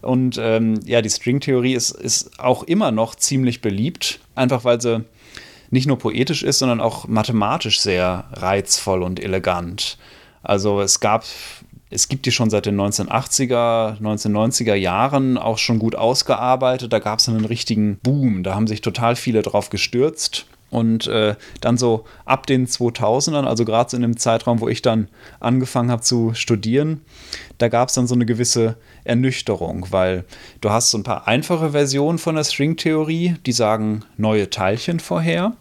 Und 0.02 0.40
ähm, 0.42 0.80
ja, 0.86 1.02
die 1.02 1.10
Stringtheorie 1.10 1.74
ist, 1.74 1.92
ist 1.92 2.40
auch 2.40 2.64
immer 2.64 2.92
noch 2.92 3.16
ziemlich 3.16 3.60
beliebt, 3.60 4.22
einfach 4.36 4.64
weil 4.64 4.80
sie 4.80 5.04
nicht 5.70 5.88
nur 5.88 6.00
poetisch 6.00 6.44
ist, 6.44 6.60
sondern 6.60 6.82
auch 6.82 7.08
mathematisch 7.08 7.80
sehr 7.80 8.26
reizvoll 8.34 9.04
und 9.04 9.20
elegant. 9.20 9.98
Also 10.42 10.82
es 10.82 11.00
gab, 11.00 11.26
es 11.90 12.08
gibt 12.08 12.26
die 12.26 12.32
schon 12.32 12.50
seit 12.50 12.66
den 12.66 12.80
1980er, 12.80 14.00
1990er 14.00 14.76
Jahren 14.76 15.38
auch 15.38 15.58
schon 15.58 15.80
gut 15.80 15.96
ausgearbeitet. 15.96 16.94
Da 16.94 17.00
gab 17.00 17.20
es 17.20 17.30
einen 17.30 17.46
richtigen 17.46 17.98
Boom. 17.98 18.44
Da 18.44 18.56
haben 18.56 18.68
sich 18.68 18.82
total 18.82 19.16
viele 19.16 19.42
drauf 19.42 19.70
gestürzt. 19.70 20.46
Und 20.70 21.08
äh, 21.08 21.36
dann 21.62 21.78
so 21.78 22.06
ab 22.26 22.46
den 22.46 22.68
2000ern, 22.68 23.46
also 23.46 23.66
gerade 23.66 23.90
so 23.90 23.98
in 23.98 24.04
dem 24.04 24.18
Zeitraum, 24.18 24.62
wo 24.62 24.68
ich 24.68 24.82
dann 24.82 25.08
angefangen 25.40 25.92
habe 25.92 26.02
zu 26.02 26.34
studieren, 26.34 27.02
da 27.58 27.70
gab 27.70 27.90
es 27.90 27.96
dann 27.96 28.08
so 28.08 28.16
eine 28.16 28.26
gewisse 28.26 28.76
Ernüchterung, 29.04 29.88
weil 29.90 30.26
du 30.62 30.70
hast 30.70 30.92
so 30.92 30.98
ein 30.98 31.04
paar 31.04 31.28
einfache 31.28 31.72
Versionen 31.72 32.20
von 32.20 32.36
der 32.36 32.44
Stringtheorie, 32.44 33.36
die 33.46 33.52
sagen 33.52 34.06
neue 34.18 34.50
Teilchen 34.50 35.00
vorher. 35.00 35.54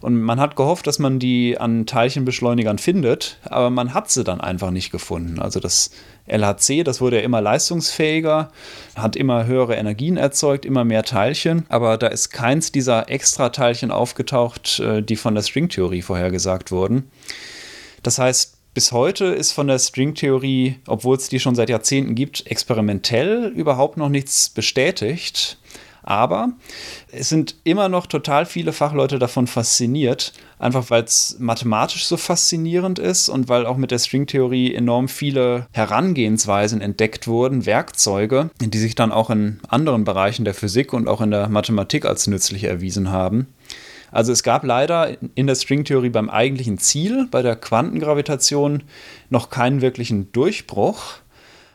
Und 0.00 0.20
man 0.20 0.40
hat 0.40 0.56
gehofft, 0.56 0.86
dass 0.86 0.98
man 0.98 1.18
die 1.18 1.58
an 1.58 1.84
Teilchenbeschleunigern 1.84 2.78
findet, 2.78 3.38
aber 3.44 3.70
man 3.70 3.92
hat 3.92 4.10
sie 4.10 4.24
dann 4.24 4.40
einfach 4.40 4.70
nicht 4.70 4.90
gefunden. 4.90 5.38
Also 5.38 5.60
das 5.60 5.90
LHC, 6.26 6.84
das 6.84 7.00
wurde 7.00 7.16
ja 7.18 7.22
immer 7.22 7.40
leistungsfähiger, 7.40 8.50
hat 8.94 9.16
immer 9.16 9.46
höhere 9.46 9.74
Energien 9.74 10.16
erzeugt, 10.16 10.64
immer 10.64 10.84
mehr 10.84 11.02
Teilchen, 11.02 11.66
aber 11.68 11.98
da 11.98 12.06
ist 12.06 12.30
keins 12.30 12.72
dieser 12.72 13.10
Extra-Teilchen 13.10 13.90
aufgetaucht, 13.90 14.80
äh, 14.80 15.02
die 15.02 15.16
von 15.16 15.34
der 15.34 15.42
Stringtheorie 15.42 16.02
vorhergesagt 16.02 16.70
wurden. 16.72 17.10
Das 18.02 18.18
heißt, 18.18 18.56
bis 18.72 18.92
heute 18.92 19.26
ist 19.26 19.52
von 19.52 19.66
der 19.66 19.80
Stringtheorie, 19.80 20.76
obwohl 20.86 21.16
es 21.16 21.28
die 21.28 21.40
schon 21.40 21.56
seit 21.56 21.68
Jahrzehnten 21.70 22.14
gibt, 22.14 22.46
experimentell 22.46 23.52
überhaupt 23.54 23.96
noch 23.96 24.08
nichts 24.08 24.48
bestätigt. 24.48 25.58
Aber 26.10 26.54
es 27.12 27.28
sind 27.28 27.54
immer 27.62 27.88
noch 27.88 28.08
total 28.08 28.44
viele 28.44 28.72
Fachleute 28.72 29.20
davon 29.20 29.46
fasziniert, 29.46 30.32
einfach 30.58 30.90
weil 30.90 31.04
es 31.04 31.36
mathematisch 31.38 32.04
so 32.04 32.16
faszinierend 32.16 32.98
ist 32.98 33.28
und 33.28 33.48
weil 33.48 33.64
auch 33.64 33.76
mit 33.76 33.92
der 33.92 34.00
Stringtheorie 34.00 34.74
enorm 34.74 35.06
viele 35.06 35.68
Herangehensweisen 35.70 36.80
entdeckt 36.80 37.28
wurden, 37.28 37.64
Werkzeuge, 37.64 38.50
die 38.60 38.78
sich 38.78 38.96
dann 38.96 39.12
auch 39.12 39.30
in 39.30 39.60
anderen 39.68 40.02
Bereichen 40.02 40.44
der 40.44 40.54
Physik 40.54 40.92
und 40.92 41.06
auch 41.06 41.20
in 41.20 41.30
der 41.30 41.48
Mathematik 41.48 42.04
als 42.04 42.26
nützlich 42.26 42.64
erwiesen 42.64 43.12
haben. 43.12 43.46
Also 44.10 44.32
es 44.32 44.42
gab 44.42 44.64
leider 44.64 45.16
in 45.36 45.46
der 45.46 45.54
Stringtheorie 45.54 46.10
beim 46.10 46.28
eigentlichen 46.28 46.78
Ziel, 46.78 47.28
bei 47.30 47.42
der 47.42 47.54
Quantengravitation, 47.54 48.82
noch 49.28 49.48
keinen 49.48 49.80
wirklichen 49.80 50.32
Durchbruch. 50.32 51.20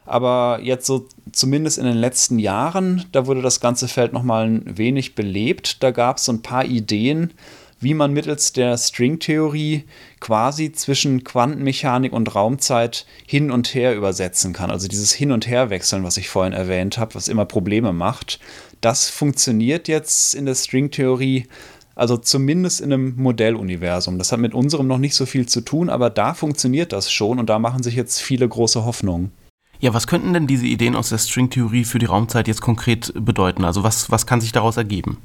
Aber 0.06 0.60
jetzt 0.62 0.86
so 0.86 1.08
zumindest 1.32 1.78
in 1.78 1.86
den 1.86 1.98
letzten 1.98 2.40
Jahren, 2.40 3.06
da 3.12 3.26
wurde 3.26 3.42
das 3.42 3.60
ganze 3.60 3.88
Feld 3.88 4.14
nochmal 4.14 4.48
ein 4.48 4.78
wenig 4.78 5.16
belebt. 5.16 5.82
Da 5.84 5.92
gab 5.92 6.18
es 6.18 6.26
so 6.26 6.32
ein 6.32 6.44
paar 6.44 6.66
Ideen, 6.66 7.34
wie 7.80 7.94
man 7.94 8.14
mittels 8.14 8.54
der 8.54 8.78
Stringtheorie 8.78 9.84
quasi 10.20 10.72
zwischen 10.72 11.24
Quantenmechanik 11.24 12.14
und 12.14 12.34
Raumzeit 12.34 13.06
hin 13.28 13.52
und 13.52 13.74
her 13.74 13.96
übersetzen 13.96 14.54
kann. 14.54 14.72
Also 14.72 14.88
dieses 14.88 15.12
Hin- 15.12 15.32
und 15.32 15.48
Herwechseln, 15.48 16.04
was 16.04 16.18
ich 16.18 16.30
vorhin 16.30 16.54
erwähnt 16.54 16.98
habe, 16.98 17.16
was 17.16 17.28
immer 17.28 17.46
Probleme 17.46 17.92
macht. 17.92 18.40
Das 18.82 19.10
funktioniert 19.10 19.88
jetzt 19.88 20.36
in 20.36 20.46
der 20.46 20.56
Stringtheorie, 20.56 21.48
also 21.96 22.18
zumindest 22.18 22.82
in 22.82 22.94
einem 22.94 23.16
Modelluniversum. 23.18 24.18
Das 24.18 24.32
hat 24.32 24.40
mit 24.40 24.54
unserem 24.54 24.88
noch 24.88 24.98
nicht 24.98 25.16
so 25.16 25.26
viel 25.26 25.48
zu 25.48 25.62
tun, 25.62 25.90
aber 25.90 26.10
da 26.10 26.34
funktioniert 26.34 26.94
das 26.94 27.12
schon 27.12 27.40
und 27.40 27.50
da 27.50 27.60
machen 27.60 27.84
sich 27.84 27.96
jetzt 27.96 28.22
viele 28.22 28.48
große 28.48 28.86
Hoffnungen. 28.86 29.32
Ja, 29.80 29.94
was 29.94 30.08
könnten 30.08 30.34
denn 30.34 30.48
diese 30.48 30.66
Ideen 30.66 30.96
aus 30.96 31.10
der 31.10 31.18
Stringtheorie 31.18 31.84
für 31.84 32.00
die 32.00 32.06
Raumzeit 32.06 32.48
jetzt 32.48 32.62
konkret 32.62 33.14
bedeuten? 33.16 33.66
Also 33.66 33.84
was, 33.84 34.10
was 34.10 34.26
kann 34.26 34.42
sich 34.42 34.52
daraus 34.52 34.78
ergeben? 34.78 35.18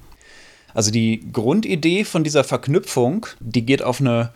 Also 0.74 0.90
die 0.90 1.32
Grundidee 1.32 2.04
von 2.04 2.24
dieser 2.24 2.44
Verknüpfung, 2.44 3.26
die 3.40 3.64
geht 3.64 3.82
auf 3.82 4.00
eine 4.00 4.32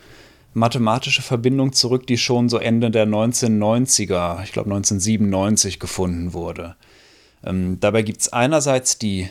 mathematische 0.53 1.21
Verbindung 1.21 1.73
zurück, 1.73 2.07
die 2.07 2.17
schon 2.17 2.49
so 2.49 2.57
Ende 2.57 2.89
der 2.91 3.05
1990er, 3.07 4.43
ich 4.43 4.51
glaube 4.51 4.69
1997 4.69 5.79
gefunden 5.79 6.33
wurde. 6.33 6.75
Ähm, 7.43 7.77
dabei 7.79 8.01
gibt 8.01 8.21
es 8.21 8.33
einerseits 8.33 8.97
die 8.97 9.29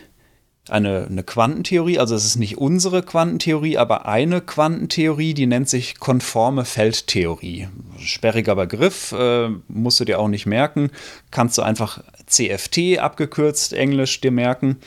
eine, 0.68 1.06
eine 1.10 1.22
Quantentheorie, 1.22 1.98
also 1.98 2.14
es 2.14 2.24
ist 2.24 2.36
nicht 2.36 2.56
unsere 2.58 3.02
Quantentheorie, 3.02 3.76
aber 3.76 4.06
eine 4.06 4.40
Quantentheorie, 4.40 5.34
die 5.34 5.46
nennt 5.46 5.68
sich 5.68 5.98
konforme 5.98 6.64
Feldtheorie. 6.64 7.68
Sperriger 7.98 8.56
Begriff, 8.56 9.12
äh, 9.12 9.50
musst 9.68 10.00
du 10.00 10.04
dir 10.04 10.18
auch 10.18 10.28
nicht 10.28 10.46
merken, 10.46 10.90
kannst 11.30 11.58
du 11.58 11.62
einfach 11.62 12.02
CFT 12.26 12.98
abgekürzt 12.98 13.74
Englisch 13.74 14.20
dir 14.20 14.30
merken. 14.30 14.78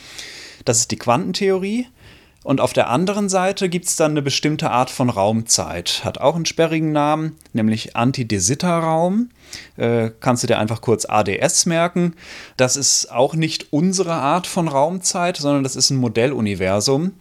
Das 0.64 0.80
ist 0.80 0.90
die 0.90 0.98
Quantentheorie. 0.98 1.86
Und 2.48 2.62
auf 2.62 2.72
der 2.72 2.88
anderen 2.88 3.28
Seite 3.28 3.68
gibt 3.68 3.84
es 3.88 3.96
dann 3.96 4.12
eine 4.12 4.22
bestimmte 4.22 4.70
Art 4.70 4.88
von 4.88 5.10
Raumzeit. 5.10 6.00
Hat 6.02 6.16
auch 6.16 6.34
einen 6.34 6.46
sperrigen 6.46 6.92
Namen, 6.92 7.36
nämlich 7.52 7.94
Anti-de-Sitter-Raum. 7.94 9.28
Äh, 9.76 10.12
kannst 10.18 10.44
du 10.44 10.46
dir 10.46 10.58
einfach 10.58 10.80
kurz 10.80 11.04
ADS 11.04 11.66
merken. 11.66 12.14
Das 12.56 12.76
ist 12.76 13.12
auch 13.12 13.34
nicht 13.34 13.70
unsere 13.70 14.14
Art 14.14 14.46
von 14.46 14.66
Raumzeit, 14.66 15.36
sondern 15.36 15.62
das 15.62 15.76
ist 15.76 15.90
ein 15.90 15.98
Modelluniversum. 15.98 17.12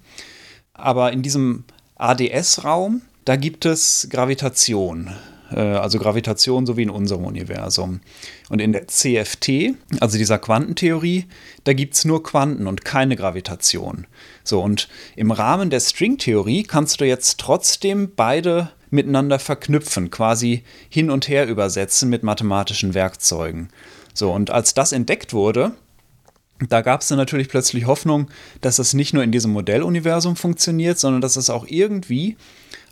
Aber 0.72 1.12
in 1.12 1.24
diesem 1.24 1.66
ADS-Raum, 1.98 3.02
da 3.26 3.36
gibt 3.36 3.66
es 3.66 4.08
Gravitation. 4.10 5.14
Äh, 5.52 5.60
also 5.60 6.00
Gravitation 6.00 6.66
so 6.66 6.78
wie 6.78 6.84
in 6.84 6.90
unserem 6.90 7.26
Universum. 7.26 8.02
Und 8.50 8.60
in 8.60 8.74
der 8.74 8.88
CFT, 8.88 9.76
also 10.00 10.18
dieser 10.18 10.40
Quantentheorie, 10.40 11.26
da 11.64 11.74
gibt 11.74 11.96
es 11.96 12.06
nur 12.06 12.24
Quanten 12.24 12.68
und 12.68 12.86
keine 12.86 13.16
Gravitation. 13.16 14.08
So, 14.44 14.62
und 14.62 14.88
im 15.16 15.32
Rahmen 15.32 15.70
der 15.70 15.80
Stringtheorie 15.80 16.64
kannst 16.64 17.02
du 17.02 17.06
jetzt 17.06 17.40
trotzdem 17.40 18.12
beide 18.16 18.72
miteinander 18.90 19.40
verknüpfen, 19.40 20.12
quasi 20.12 20.64
hin 20.90 21.10
und 21.12 21.28
her 21.28 21.48
übersetzen 21.48 22.10
mit 22.10 22.24
mathematischen 22.24 22.94
Werkzeugen. 22.94 23.70
So, 24.14 24.32
und 24.32 24.50
als 24.50 24.74
das 24.74 24.94
entdeckt 24.94 25.34
wurde, 25.34 25.74
da 26.70 26.82
gab 26.82 27.02
es 27.02 27.08
dann 27.08 27.18
natürlich 27.18 27.50
plötzlich 27.50 27.86
Hoffnung, 27.86 28.30
dass 28.62 28.80
es 28.80 28.94
nicht 28.94 29.14
nur 29.14 29.24
in 29.24 29.32
diesem 29.32 29.52
Modelluniversum 29.52 30.36
funktioniert, 30.36 30.98
sondern 30.98 31.22
dass 31.22 31.36
es 31.36 31.52
auch 31.52 31.68
irgendwie 31.68 32.36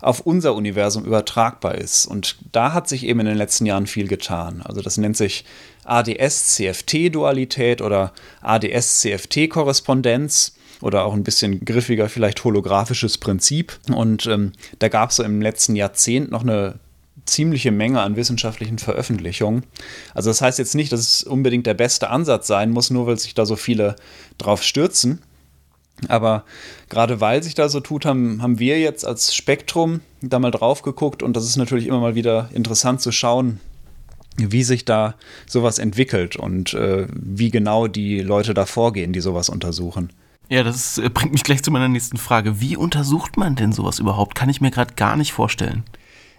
auf 0.00 0.20
unser 0.20 0.54
Universum 0.54 1.04
übertragbar 1.04 1.74
ist. 1.76 2.06
Und 2.06 2.36
da 2.52 2.72
hat 2.72 2.88
sich 2.88 3.04
eben 3.06 3.20
in 3.20 3.26
den 3.26 3.36
letzten 3.36 3.66
Jahren 3.66 3.86
viel 3.86 4.08
getan. 4.08 4.62
Also 4.62 4.80
das 4.82 4.96
nennt 4.98 5.16
sich 5.16 5.44
ADS-CFT-Dualität 5.84 7.82
oder 7.82 8.12
ADS-CFT-Korrespondenz 8.42 10.56
oder 10.80 11.04
auch 11.04 11.14
ein 11.14 11.24
bisschen 11.24 11.64
griffiger 11.64 12.08
vielleicht 12.08 12.44
holographisches 12.44 13.18
Prinzip. 13.18 13.78
Und 13.90 14.26
ähm, 14.26 14.52
da 14.78 14.88
gab 14.88 15.10
es 15.10 15.16
so 15.16 15.22
im 15.22 15.40
letzten 15.40 15.76
Jahrzehnt 15.76 16.30
noch 16.30 16.42
eine 16.42 16.78
ziemliche 17.24 17.72
Menge 17.72 18.00
an 18.00 18.16
wissenschaftlichen 18.16 18.78
Veröffentlichungen. 18.78 19.64
Also 20.14 20.30
das 20.30 20.40
heißt 20.40 20.58
jetzt 20.58 20.74
nicht, 20.74 20.92
dass 20.92 21.00
es 21.00 21.24
unbedingt 21.24 21.66
der 21.66 21.74
beste 21.74 22.10
Ansatz 22.10 22.46
sein 22.46 22.70
muss, 22.70 22.90
nur 22.90 23.06
weil 23.06 23.18
sich 23.18 23.34
da 23.34 23.46
so 23.46 23.56
viele 23.56 23.96
drauf 24.38 24.62
stürzen. 24.62 25.22
Aber 26.08 26.44
gerade 26.88 27.20
weil 27.20 27.42
sich 27.42 27.54
da 27.54 27.68
so 27.68 27.80
tut, 27.80 28.04
haben, 28.04 28.42
haben 28.42 28.58
wir 28.58 28.78
jetzt 28.78 29.06
als 29.06 29.34
Spektrum 29.34 30.00
da 30.20 30.38
mal 30.38 30.50
drauf 30.50 30.82
geguckt 30.82 31.22
und 31.22 31.36
das 31.36 31.44
ist 31.44 31.56
natürlich 31.56 31.86
immer 31.86 32.00
mal 32.00 32.14
wieder 32.14 32.50
interessant 32.52 33.00
zu 33.00 33.12
schauen, 33.12 33.60
wie 34.36 34.62
sich 34.62 34.84
da 34.84 35.14
sowas 35.46 35.78
entwickelt 35.78 36.36
und 36.36 36.74
äh, 36.74 37.06
wie 37.10 37.50
genau 37.50 37.86
die 37.86 38.20
Leute 38.20 38.52
da 38.52 38.66
vorgehen, 38.66 39.12
die 39.12 39.20
sowas 39.20 39.48
untersuchen. 39.48 40.10
Ja, 40.48 40.62
das 40.62 40.98
äh, 40.98 41.08
bringt 41.08 41.32
mich 41.32 41.42
gleich 41.42 41.62
zu 41.62 41.70
meiner 41.70 41.88
nächsten 41.88 42.18
Frage. 42.18 42.60
Wie 42.60 42.76
untersucht 42.76 43.36
man 43.36 43.56
denn 43.56 43.72
sowas 43.72 43.98
überhaupt? 43.98 44.34
Kann 44.34 44.48
ich 44.50 44.60
mir 44.60 44.70
gerade 44.70 44.94
gar 44.94 45.16
nicht 45.16 45.32
vorstellen. 45.32 45.84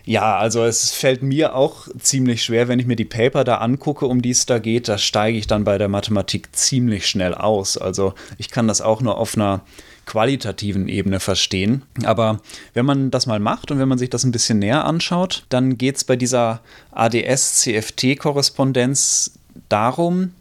Ja, 0.08 0.38
also 0.38 0.64
es 0.64 0.92
fällt 0.92 1.22
mir 1.22 1.54
auch 1.54 1.90
ziemlich 2.00 2.42
schwer, 2.42 2.70
wenn 2.70 2.80
ich 2.80 2.88
mir 2.88 2.96
die 2.96 3.04
Paper 3.04 3.44
da 3.44 3.58
angucke, 3.58 4.06
um 4.06 4.22
die 4.22 4.30
es 4.30 4.46
da 4.46 4.58
geht, 4.58 4.88
da 4.88 4.98
steige 4.98 5.38
ich 5.38 5.48
dann 5.48 5.66
bei 5.66 5.78
der 5.78 5.90
Mathematik 5.90 6.56
ziemlich 6.56 7.08
schnell 7.08 7.36
aus. 7.36 7.78
Also 7.78 8.14
ich 8.38 8.50
kann 8.50 8.70
das 8.70 8.80
auch 8.80 9.02
nur 9.02 9.18
auf 9.18 9.36
einer 9.36 9.66
qualitativen 10.06 10.88
Ebene 10.88 11.20
verstehen. 11.20 11.82
Aber 12.06 12.40
wenn 12.74 12.86
man 12.86 13.12
das 13.12 13.26
mal 13.26 13.42
macht 13.42 13.70
und 13.70 13.80
wenn 13.80 13.90
man 13.90 13.98
sich 13.98 14.10
das 14.10 14.24
ein 14.24 14.32
bisschen 14.32 14.60
näher 14.60 14.86
anschaut, 14.86 15.44
dann 15.50 15.78
geht 15.78 15.98
es 15.98 16.06
bei 16.06 16.16
dieser 16.16 16.62
ADS-CFT-Korrespondenz 16.92 19.32
darum, 19.68 20.32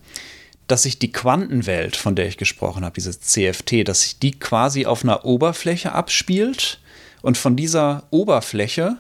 dass 0.69 0.85
sich 0.85 1.01
die 1.01 1.11
Quantenwelt, 1.11 1.97
von 1.97 2.15
der 2.15 2.29
ich 2.29 2.37
gesprochen 2.37 2.85
habe, 2.85 2.95
diese 2.95 3.19
CFT, 3.19 3.89
dass 3.89 4.03
sich 4.03 4.21
die 4.21 4.39
quasi 4.39 4.87
auf 4.87 5.03
einer 5.03 5.25
Oberfläche 5.25 5.91
abspielt 5.91 6.79
und 7.21 7.37
von 7.37 7.57
dieser 7.57 8.05
Oberfläche 8.11 8.99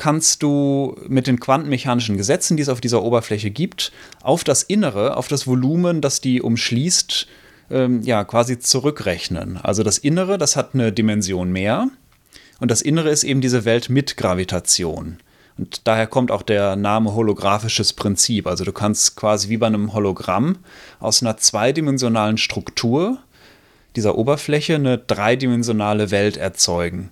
kannst 0.00 0.42
du 0.42 0.96
mit 1.08 1.26
den 1.26 1.40
quantenmechanischen 1.40 2.16
Gesetzen, 2.16 2.56
die 2.56 2.62
es 2.62 2.70
auf 2.70 2.80
dieser 2.80 3.02
Oberfläche 3.02 3.50
gibt, 3.50 3.92
auf 4.22 4.44
das 4.44 4.62
Innere, 4.62 5.18
auf 5.18 5.28
das 5.28 5.46
Volumen, 5.46 6.00
das 6.00 6.22
die 6.22 6.40
umschließt, 6.40 7.26
ähm, 7.70 8.00
ja, 8.00 8.24
quasi 8.24 8.58
zurückrechnen. 8.58 9.58
Also 9.58 9.82
das 9.82 9.98
Innere, 9.98 10.38
das 10.38 10.56
hat 10.56 10.70
eine 10.72 10.90
Dimension 10.90 11.52
mehr 11.52 11.88
und 12.60 12.70
das 12.70 12.80
Innere 12.80 13.10
ist 13.10 13.24
eben 13.24 13.42
diese 13.42 13.66
Welt 13.66 13.90
mit 13.90 14.16
Gravitation. 14.16 15.18
Und 15.58 15.86
daher 15.86 16.06
kommt 16.06 16.30
auch 16.30 16.42
der 16.42 16.76
Name 16.76 17.14
holographisches 17.14 17.92
Prinzip. 17.92 18.46
Also 18.46 18.64
du 18.64 18.72
kannst 18.72 19.16
quasi 19.16 19.50
wie 19.50 19.58
bei 19.58 19.66
einem 19.66 19.92
Hologramm 19.92 20.56
aus 20.98 21.20
einer 21.20 21.36
zweidimensionalen 21.36 22.38
Struktur 22.38 23.18
dieser 23.96 24.16
Oberfläche 24.16 24.76
eine 24.76 24.96
dreidimensionale 24.96 26.10
Welt 26.10 26.38
erzeugen. 26.38 27.10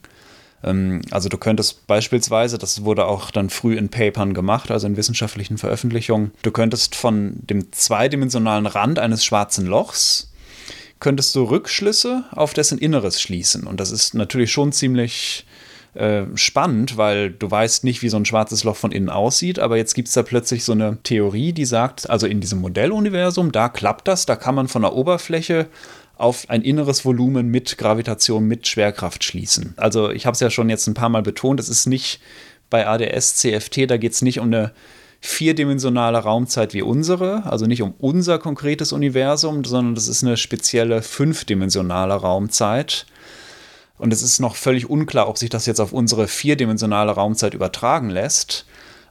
Ähm, 0.63 1.03
also 1.11 1.29
du 1.29 1.39
könntest 1.39 1.87
beispielsweise, 1.87 2.59
das 2.59 2.85
wurde 2.85 3.07
auch 3.07 3.31
dann 3.31 3.51
früh 3.51 3.77
in 3.77 3.89
Papern 3.89 4.35
gemacht, 4.35 4.71
also 4.71 4.87
in 4.87 4.97
wissenschaftlichen 4.97 5.59
Veröffentlichungen, 5.59 6.33
du 6.43 6.51
könntest 6.51 6.95
von 6.95 7.35
dem 7.41 7.73
zweidimensionalen 7.73 8.67
Rand 8.67 8.99
eines 8.99 9.25
schwarzen 9.25 9.67
Lochs 9.67 10.33
könntest 11.01 11.35
du 11.35 11.45
Rückschlüsse 11.45 12.25
auf 12.33 12.55
dessen 12.55 12.79
Inneres 12.79 13.21
schließen. 13.21 13.69
Und 13.69 13.79
das 13.79 13.93
ist 13.93 14.15
natürlich 14.15 14.51
schon 14.51 14.73
ziemlich 14.73 15.47
äh, 15.95 16.25
spannend, 16.35 16.97
weil 16.97 17.31
du 17.31 17.51
weißt 17.51 17.85
nicht, 17.85 18.03
wie 18.03 18.09
so 18.09 18.17
ein 18.17 18.25
schwarzes 18.25 18.65
Loch 18.65 18.77
von 18.77 18.93
innen 18.93 19.09
aussieht, 19.09 19.59
aber 19.59 19.77
jetzt 19.77 19.95
gibt 19.95 20.09
es 20.09 20.15
da 20.15 20.23
plötzlich 20.23 20.65
so 20.65 20.73
eine 20.73 20.99
Theorie, 21.03 21.53
die 21.53 21.65
sagt, 21.65 22.11
also 22.11 22.27
in 22.27 22.41
diesem 22.41 22.61
Modelluniversum, 22.61 23.53
da 23.53 23.69
klappt 23.69 24.09
das, 24.09 24.27
da 24.27 24.37
kann 24.37 24.55
man 24.55 24.69
von 24.69 24.83
der 24.83 24.95
Oberfläche 24.95 25.69
auf 26.19 26.51
ein 26.51 26.63
inneres 26.63 27.05
Volumen 27.05 27.49
mit 27.49 27.79
Gravitation, 27.79 28.47
mit 28.47 28.67
Schwerkraft 28.67 29.25
schließen. 29.25 29.75
Also 29.77 30.11
ich 30.11 30.27
habe 30.27 30.35
es 30.35 30.41
ja 30.41 30.51
schon 30.51 30.69
jetzt 30.69 30.87
ein 30.89 30.95
paar 30.95 31.09
Mal 31.09 31.23
betont, 31.23 31.61
es 31.61 31.69
ist 31.69 31.87
nicht 31.87 32.21
bei 32.71 32.87
ADS, 32.87 33.37
CFT, 33.37 33.89
da 33.89 33.97
geht 33.97 34.13
es 34.13 34.21
nicht 34.21 34.41
um 34.41 34.47
eine 34.47 34.73
vierdimensionale 35.21 36.19
Raumzeit 36.19 36.75
wie 36.75 36.83
unsere, 36.83 37.45
also 37.47 37.67
nicht 37.67 37.83
um 37.83 37.95
unser 37.99 38.39
konkretes 38.39 38.93
Universum, 38.93 39.65
sondern 39.65 39.95
das 39.95 40.09
ist 40.09 40.23
eine 40.23 40.37
spezielle 40.37 41.03
fünfdimensionale 41.03 42.15
Raumzeit. 42.15 43.07
Und 43.97 44.13
es 44.13 44.23
ist 44.23 44.39
noch 44.39 44.55
völlig 44.55 44.89
unklar, 44.89 45.29
ob 45.29 45.39
sich 45.39 45.51
das 45.51 45.67
jetzt 45.67 45.81
auf 45.81 45.93
unsere 45.93 46.29
vierdimensionale 46.29 47.13
Raumzeit 47.13 47.55
übertragen 47.55 48.11
lässt. 48.11 48.65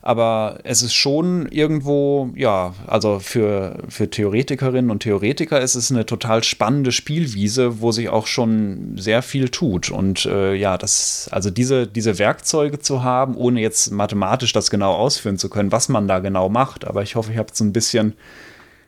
Aber 0.07 0.59
es 0.63 0.83
ist 0.83 0.93
schon 0.93 1.49
irgendwo, 1.49 2.29
ja, 2.33 2.73
also 2.87 3.19
für, 3.19 3.83
für 3.89 4.09
Theoretikerinnen 4.09 4.89
und 4.89 5.03
Theoretiker 5.03 5.59
ist 5.59 5.75
es 5.75 5.91
eine 5.91 6.05
total 6.05 6.45
spannende 6.45 6.93
Spielwiese, 6.93 7.81
wo 7.81 7.91
sich 7.91 8.07
auch 8.07 8.25
schon 8.25 8.95
sehr 8.95 9.21
viel 9.21 9.49
tut. 9.49 9.89
Und 9.89 10.25
äh, 10.25 10.53
ja, 10.53 10.77
das, 10.77 11.27
also 11.33 11.49
diese, 11.49 11.87
diese 11.87 12.19
Werkzeuge 12.19 12.79
zu 12.79 13.03
haben, 13.03 13.35
ohne 13.35 13.59
jetzt 13.59 13.91
mathematisch 13.91 14.53
das 14.53 14.69
genau 14.69 14.93
ausführen 14.93 15.37
zu 15.37 15.49
können, 15.49 15.73
was 15.73 15.89
man 15.89 16.07
da 16.07 16.19
genau 16.19 16.47
macht. 16.47 16.87
Aber 16.87 17.03
ich 17.03 17.17
hoffe, 17.17 17.33
ich 17.33 17.37
habe 17.37 17.49
es 17.51 17.59
ein 17.59 17.73
bisschen 17.73 18.13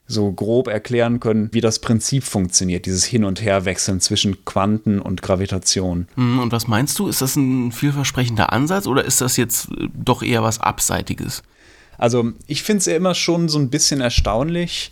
so 0.10 0.32
grob 0.32 0.68
erklären 0.68 1.20
können, 1.20 1.50
wie 1.51 1.62
das 1.62 1.80
Prinzip 1.80 2.24
funktioniert, 2.24 2.88
dieses 2.88 3.06
Hin- 3.06 3.24
und 3.24 3.42
Herwechseln 3.42 4.01
zwischen 4.01 4.44
Quanten 4.44 5.00
und 5.00 5.22
Gravitation. 5.22 6.08
Hm, 6.16 6.39
und 6.39 6.51
was 6.51 6.68
meinst 6.68 6.98
du? 6.98 7.08
Ist 7.08 7.22
das 7.22 7.36
ein 7.36 7.72
vielversprechender 7.72 8.51
Ansatz 8.51 8.88
oder 8.88 9.06
ist 9.06 9.22
das 9.22 9.38
jetzt 9.38 9.70
äh, 9.70 9.88
doch 9.94 10.24
eher 10.24 10.42
was 10.42 10.60
Abseitiges? 10.60 11.44
Also 12.00 12.32
ich 12.48 12.63
finde 12.63 12.80
es 12.80 12.86
ja 12.88 12.96
immer 12.96 13.13
schon 13.13 13.50
so 13.50 13.60
ein 13.60 13.70
bisschen 13.70 14.01
erstaunlich, 14.01 14.92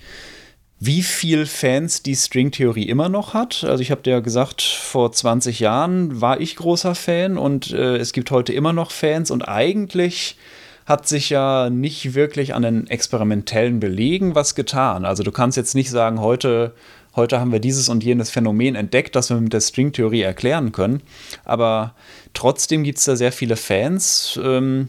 wie 0.79 1.01
viel 1.01 1.47
Fans 1.47 2.03
die 2.03 2.15
Stringtheorie 2.15 2.87
immer 2.87 3.09
noch 3.09 3.33
hat. 3.33 3.63
Also 3.63 3.81
ich 3.81 3.89
habe 3.89 4.03
dir 4.03 4.11
ja 4.11 4.19
gesagt, 4.19 4.61
vor 4.61 5.11
20 5.11 5.59
Jahren 5.59 6.21
war 6.21 6.39
ich 6.39 6.57
großer 6.57 6.93
Fan 6.93 7.39
und 7.39 7.71
äh, 7.71 7.97
es 7.97 8.13
gibt 8.13 8.29
heute 8.29 8.53
immer 8.53 8.71
noch 8.71 8.91
Fans 8.91 9.31
und 9.31 9.41
eigentlich 9.41 10.37
hat 10.87 11.05
sich 11.05 11.29
ja 11.29 11.69
nicht 11.69 12.15
wirklich 12.15 12.55
an 12.55 12.61
den 12.61 12.87
experimentellen 12.87 13.81
Belegen 13.81 14.35
was 14.35 14.55
getan. 14.55 15.03
Also 15.03 15.21
du 15.21 15.33
kannst 15.33 15.57
jetzt 15.57 15.75
nicht 15.75 15.91
sagen, 15.91 16.21
heute, 16.21 16.73
heute 17.13 17.41
haben 17.41 17.51
wir 17.51 17.59
dieses 17.59 17.89
und 17.89 18.05
jenes 18.05 18.29
Phänomen 18.29 18.75
entdeckt, 18.75 19.13
das 19.17 19.29
wir 19.29 19.35
mit 19.35 19.51
der 19.51 19.59
Stringtheorie 19.59 20.21
erklären 20.21 20.71
können. 20.71 21.01
Aber 21.43 21.93
trotzdem 22.33 22.85
gibt 22.85 22.99
es 22.99 23.03
da 23.03 23.17
sehr 23.17 23.33
viele 23.33 23.57
Fans. 23.57 24.39
Ähm, 24.41 24.87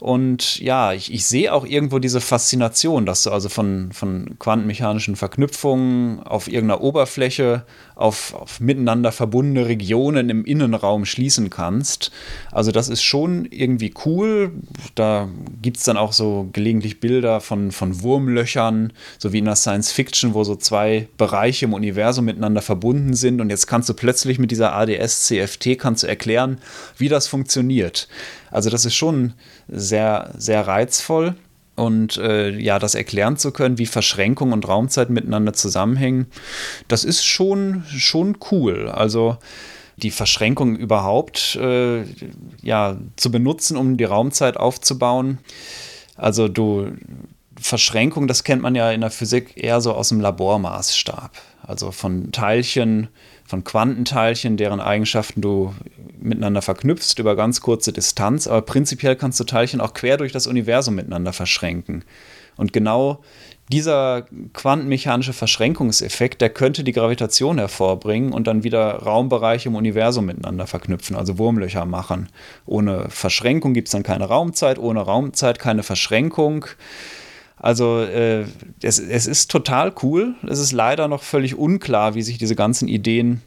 und 0.00 0.58
ja, 0.60 0.94
ich, 0.94 1.12
ich 1.12 1.26
sehe 1.26 1.52
auch 1.52 1.66
irgendwo 1.66 1.98
diese 1.98 2.22
Faszination, 2.22 3.04
dass 3.04 3.22
du 3.22 3.30
also 3.30 3.50
von, 3.50 3.92
von 3.92 4.38
quantenmechanischen 4.38 5.14
Verknüpfungen 5.14 6.20
auf 6.22 6.48
irgendeiner 6.48 6.80
Oberfläche 6.80 7.64
auf, 7.96 8.32
auf 8.32 8.60
miteinander 8.60 9.12
verbundene 9.12 9.66
Regionen 9.66 10.30
im 10.30 10.46
Innenraum 10.46 11.04
schließen 11.04 11.50
kannst. 11.50 12.10
Also 12.50 12.72
das 12.72 12.88
ist 12.88 13.02
schon 13.02 13.44
irgendwie 13.44 13.92
cool. 14.06 14.52
Da 14.94 15.28
gibt 15.60 15.76
es 15.76 15.84
dann 15.84 15.98
auch 15.98 16.14
so 16.14 16.48
gelegentlich 16.50 17.00
Bilder 17.00 17.42
von, 17.42 17.70
von 17.70 18.02
Wurmlöchern, 18.02 18.94
so 19.18 19.34
wie 19.34 19.38
in 19.38 19.44
der 19.44 19.56
Science 19.56 19.92
Fiction, 19.92 20.32
wo 20.32 20.44
so 20.44 20.56
zwei 20.56 21.08
Bereiche 21.18 21.66
im 21.66 21.74
Universum 21.74 22.24
miteinander 22.24 22.62
verbunden 22.62 23.12
sind. 23.12 23.42
Und 23.42 23.50
jetzt 23.50 23.66
kannst 23.66 23.90
du 23.90 23.94
plötzlich 23.94 24.38
mit 24.38 24.50
dieser 24.50 24.72
ADS-CFT 24.72 25.78
kannst 25.78 26.04
du 26.04 26.06
erklären, 26.06 26.56
wie 26.96 27.10
das 27.10 27.26
funktioniert. 27.26 28.08
Also 28.50 28.70
das 28.70 28.84
ist 28.84 28.94
schon 28.94 29.34
sehr, 29.68 30.32
sehr 30.36 30.66
reizvoll. 30.66 31.34
Und 31.76 32.18
äh, 32.18 32.50
ja, 32.50 32.78
das 32.78 32.94
erklären 32.94 33.36
zu 33.38 33.52
können, 33.52 33.78
wie 33.78 33.86
Verschränkung 33.86 34.52
und 34.52 34.68
Raumzeit 34.68 35.08
miteinander 35.08 35.54
zusammenhängen, 35.54 36.26
das 36.88 37.04
ist 37.04 37.24
schon, 37.24 37.84
schon 37.88 38.36
cool. 38.50 38.88
Also 38.88 39.38
die 39.96 40.10
Verschränkung 40.10 40.76
überhaupt 40.76 41.56
äh, 41.56 42.04
ja, 42.62 42.98
zu 43.16 43.30
benutzen, 43.30 43.76
um 43.76 43.96
die 43.96 44.04
Raumzeit 44.04 44.56
aufzubauen. 44.56 45.38
Also 46.16 46.48
du, 46.48 46.92
Verschränkung, 47.58 48.26
das 48.26 48.44
kennt 48.44 48.62
man 48.62 48.74
ja 48.74 48.90
in 48.90 49.00
der 49.00 49.10
Physik 49.10 49.52
eher 49.56 49.80
so 49.80 49.94
aus 49.94 50.10
dem 50.10 50.20
Labormaßstab. 50.20 51.32
Also 51.62 51.92
von 51.92 52.32
Teilchen, 52.32 53.08
von 53.50 53.64
Quantenteilchen, 53.64 54.56
deren 54.56 54.80
Eigenschaften 54.80 55.40
du 55.40 55.74
miteinander 56.20 56.62
verknüpfst 56.62 57.18
über 57.18 57.34
ganz 57.34 57.60
kurze 57.60 57.92
Distanz, 57.92 58.46
aber 58.46 58.62
prinzipiell 58.62 59.16
kannst 59.16 59.40
du 59.40 59.44
Teilchen 59.44 59.80
auch 59.80 59.92
quer 59.92 60.16
durch 60.16 60.30
das 60.30 60.46
Universum 60.46 60.94
miteinander 60.94 61.32
verschränken. 61.32 62.04
Und 62.56 62.72
genau 62.72 63.22
dieser 63.72 64.26
quantenmechanische 64.52 65.32
Verschränkungseffekt, 65.32 66.40
der 66.40 66.50
könnte 66.50 66.84
die 66.84 66.92
Gravitation 66.92 67.58
hervorbringen 67.58 68.32
und 68.32 68.46
dann 68.46 68.62
wieder 68.62 68.94
Raumbereiche 69.02 69.68
im 69.68 69.74
Universum 69.74 70.26
miteinander 70.26 70.68
verknüpfen, 70.68 71.16
also 71.16 71.38
Wurmlöcher 71.38 71.84
machen. 71.86 72.28
Ohne 72.66 73.06
Verschränkung 73.08 73.74
gibt 73.74 73.88
es 73.88 73.92
dann 73.92 74.04
keine 74.04 74.26
Raumzeit, 74.26 74.78
ohne 74.78 75.00
Raumzeit 75.00 75.58
keine 75.58 75.82
Verschränkung. 75.82 76.66
Also 77.60 78.00
äh, 78.00 78.46
es, 78.82 78.98
es 78.98 79.26
ist 79.26 79.50
total 79.50 79.92
cool. 80.02 80.34
Es 80.48 80.58
ist 80.58 80.72
leider 80.72 81.08
noch 81.08 81.22
völlig 81.22 81.56
unklar, 81.56 82.14
wie 82.14 82.22
sich 82.22 82.38
diese 82.38 82.56
ganzen 82.56 82.88
Ideen 82.88 83.42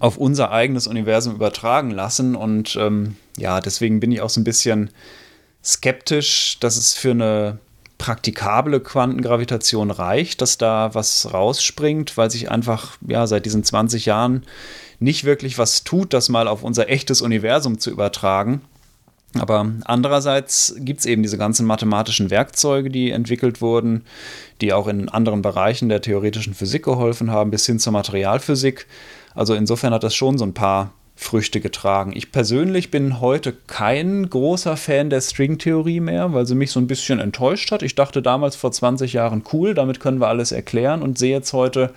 auf 0.00 0.16
unser 0.16 0.50
eigenes 0.50 0.88
Universum 0.88 1.36
übertragen 1.36 1.92
lassen. 1.92 2.34
Und 2.34 2.76
ähm, 2.76 3.16
ja, 3.36 3.60
deswegen 3.60 4.00
bin 4.00 4.10
ich 4.10 4.20
auch 4.20 4.30
so 4.30 4.40
ein 4.40 4.44
bisschen 4.44 4.90
skeptisch, 5.64 6.58
dass 6.58 6.76
es 6.76 6.92
für 6.92 7.12
eine 7.12 7.58
praktikable 7.98 8.80
Quantengravitation 8.80 9.92
reicht, 9.92 10.42
dass 10.42 10.58
da 10.58 10.92
was 10.92 11.32
rausspringt, 11.32 12.16
weil 12.16 12.32
sich 12.32 12.50
einfach 12.50 12.96
ja 13.06 13.28
seit 13.28 13.46
diesen 13.46 13.62
20 13.62 14.06
Jahren 14.06 14.42
nicht 14.98 15.22
wirklich 15.22 15.56
was 15.56 15.84
tut, 15.84 16.12
das 16.12 16.28
mal 16.28 16.48
auf 16.48 16.64
unser 16.64 16.88
echtes 16.88 17.22
Universum 17.22 17.78
zu 17.78 17.92
übertragen. 17.92 18.60
Aber 19.38 19.70
andererseits 19.84 20.74
gibt 20.78 21.00
es 21.00 21.06
eben 21.06 21.22
diese 21.22 21.38
ganzen 21.38 21.66
mathematischen 21.66 22.30
Werkzeuge, 22.30 22.90
die 22.90 23.10
entwickelt 23.10 23.62
wurden, 23.62 24.04
die 24.60 24.72
auch 24.72 24.88
in 24.88 25.08
anderen 25.08 25.40
Bereichen 25.40 25.88
der 25.88 26.02
theoretischen 26.02 26.54
Physik 26.54 26.84
geholfen 26.84 27.30
haben, 27.30 27.50
bis 27.50 27.64
hin 27.64 27.78
zur 27.78 27.94
Materialphysik. 27.94 28.86
Also 29.34 29.54
insofern 29.54 29.94
hat 29.94 30.04
das 30.04 30.14
schon 30.14 30.36
so 30.36 30.44
ein 30.44 30.54
paar 30.54 30.92
Früchte 31.14 31.60
getragen. 31.60 32.12
Ich 32.14 32.32
persönlich 32.32 32.90
bin 32.90 33.20
heute 33.20 33.54
kein 33.66 34.28
großer 34.28 34.76
Fan 34.76 35.08
der 35.08 35.20
Stringtheorie 35.20 36.00
mehr, 36.00 36.32
weil 36.32 36.46
sie 36.46 36.54
mich 36.54 36.72
so 36.72 36.80
ein 36.80 36.86
bisschen 36.86 37.18
enttäuscht 37.18 37.70
hat. 37.70 37.82
Ich 37.82 37.94
dachte 37.94 38.22
damals 38.22 38.56
vor 38.56 38.72
20 38.72 39.12
Jahren, 39.12 39.44
cool, 39.52 39.74
damit 39.74 40.00
können 40.00 40.20
wir 40.20 40.28
alles 40.28 40.52
erklären 40.52 41.00
und 41.00 41.18
sehe 41.18 41.32
jetzt 41.32 41.52
heute, 41.52 41.92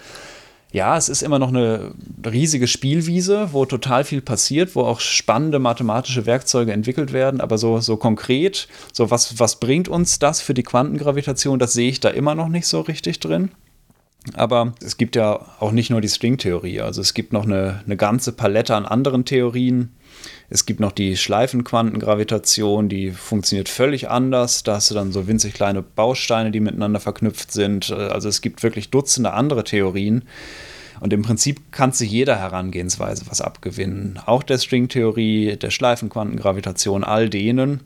ja, 0.75 0.97
es 0.97 1.07
ist 1.07 1.23
immer 1.23 1.39
noch 1.39 1.47
eine 1.47 1.93
riesige 2.25 2.67
Spielwiese, 2.67 3.53
wo 3.53 3.65
total 3.65 4.03
viel 4.03 4.21
passiert, 4.21 4.75
wo 4.75 4.81
auch 4.81 4.99
spannende 4.99 5.57
mathematische 5.57 6.25
Werkzeuge 6.25 6.73
entwickelt 6.73 7.13
werden, 7.13 7.39
aber 7.39 7.57
so, 7.57 7.79
so 7.79 7.95
konkret, 7.95 8.67
so 8.91 9.09
was, 9.09 9.39
was 9.39 9.61
bringt 9.61 9.87
uns 9.87 10.19
das 10.19 10.41
für 10.41 10.53
die 10.53 10.63
Quantengravitation, 10.63 11.59
das 11.59 11.71
sehe 11.71 11.87
ich 11.87 12.01
da 12.01 12.09
immer 12.09 12.35
noch 12.35 12.49
nicht 12.49 12.67
so 12.67 12.81
richtig 12.81 13.21
drin. 13.21 13.51
Aber 14.33 14.73
es 14.83 14.97
gibt 14.97 15.15
ja 15.15 15.39
auch 15.61 15.71
nicht 15.71 15.91
nur 15.91 16.01
die 16.01 16.09
Stringtheorie, 16.09 16.81
also 16.81 16.99
es 16.99 17.13
gibt 17.13 17.31
noch 17.31 17.45
eine, 17.45 17.81
eine 17.85 17.95
ganze 17.95 18.33
Palette 18.33 18.75
an 18.75 18.85
anderen 18.85 19.23
Theorien. 19.23 19.95
Es 20.49 20.65
gibt 20.65 20.79
noch 20.79 20.91
die 20.91 21.17
Schleifenquantengravitation, 21.17 22.87
die 22.87 23.11
funktioniert 23.11 23.67
völlig 23.67 24.09
anders. 24.09 24.63
Da 24.63 24.75
hast 24.75 24.91
du 24.91 24.95
dann 24.95 25.11
so 25.11 25.27
winzig 25.27 25.53
kleine 25.53 25.81
Bausteine, 25.81 26.51
die 26.51 26.59
miteinander 26.59 26.99
verknüpft 26.99 27.51
sind. 27.51 27.91
Also 27.91 28.29
es 28.29 28.41
gibt 28.41 28.61
wirklich 28.61 28.91
Dutzende 28.91 29.33
andere 29.33 29.63
Theorien. 29.63 30.23
Und 30.99 31.11
im 31.13 31.23
Prinzip 31.23 31.71
kann 31.71 31.93
zu 31.93 32.05
jeder 32.05 32.37
Herangehensweise 32.37 33.25
was 33.27 33.41
abgewinnen. 33.41 34.19
Auch 34.25 34.43
der 34.43 34.59
Stringtheorie, 34.59 35.57
der 35.57 35.71
Schleifenquantengravitation, 35.71 37.03
all 37.03 37.29
denen. 37.29 37.81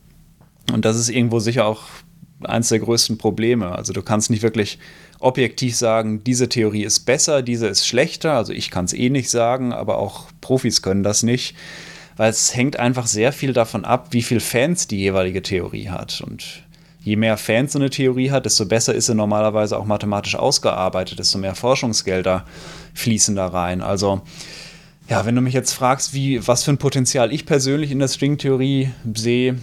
Und 0.72 0.86
das 0.86 0.98
ist 0.98 1.10
irgendwo 1.10 1.40
sicher 1.40 1.66
auch 1.66 1.84
eines 2.44 2.70
der 2.70 2.80
größten 2.80 3.18
Probleme. 3.18 3.72
Also 3.72 3.94
du 3.94 4.02
kannst 4.02 4.30
nicht 4.30 4.44
wirklich 4.44 4.80
objektiv 5.20 5.76
sagen, 5.76 6.24
diese 6.24 6.50
Theorie 6.50 6.84
ist 6.84 7.02
besser, 7.02 7.42
diese 7.42 7.68
ist 7.68 7.88
schlechter. 7.88 8.34
Also 8.34 8.54
ich 8.54 8.70
kann 8.70 8.86
es 8.86 8.94
eh 8.94 9.10
nicht 9.10 9.30
sagen, 9.30 9.74
aber 9.74 9.98
auch 9.98 10.28
Profis 10.40 10.82
können 10.82 11.04
das 11.04 11.24
nicht, 11.24 11.56
weil 12.20 12.32
es 12.32 12.54
hängt 12.54 12.78
einfach 12.78 13.08
sehr 13.08 13.32
viel 13.32 13.54
davon 13.54 13.86
ab, 13.86 14.08
wie 14.12 14.22
viele 14.22 14.42
Fans 14.42 14.88
die 14.88 14.98
jeweilige 14.98 15.42
Theorie 15.42 15.88
hat. 15.88 16.20
Und 16.20 16.64
je 17.00 17.16
mehr 17.16 17.38
Fans 17.38 17.72
so 17.72 17.80
eine 17.80 17.90
Theorie 17.90 18.30
hat, 18.30 18.44
desto 18.44 18.66
besser 18.66 18.94
ist 18.94 19.06
sie 19.06 19.16
normalerweise 19.16 19.78
auch 19.78 19.86
mathematisch 19.86 20.36
ausgearbeitet, 20.36 21.18
desto 21.18 21.38
mehr 21.38 21.56
Forschungsgelder 21.56 22.44
fließen 22.94 23.38
da 23.38 23.48
rein. 23.48 23.82
Also 23.82 24.20
ja, 25.08 25.26
wenn 25.26 25.34
du 25.34 25.40
mich 25.40 25.54
jetzt 25.54 25.72
fragst, 25.72 26.14
wie, 26.14 26.46
was 26.46 26.66
für 26.66 26.72
ein 26.72 26.78
Potenzial 26.78 27.32
ich 27.32 27.46
persönlich 27.46 27.90
in 27.90 28.00
der 28.00 28.10
Stringtheorie 28.10 28.90
sehe, 29.16 29.56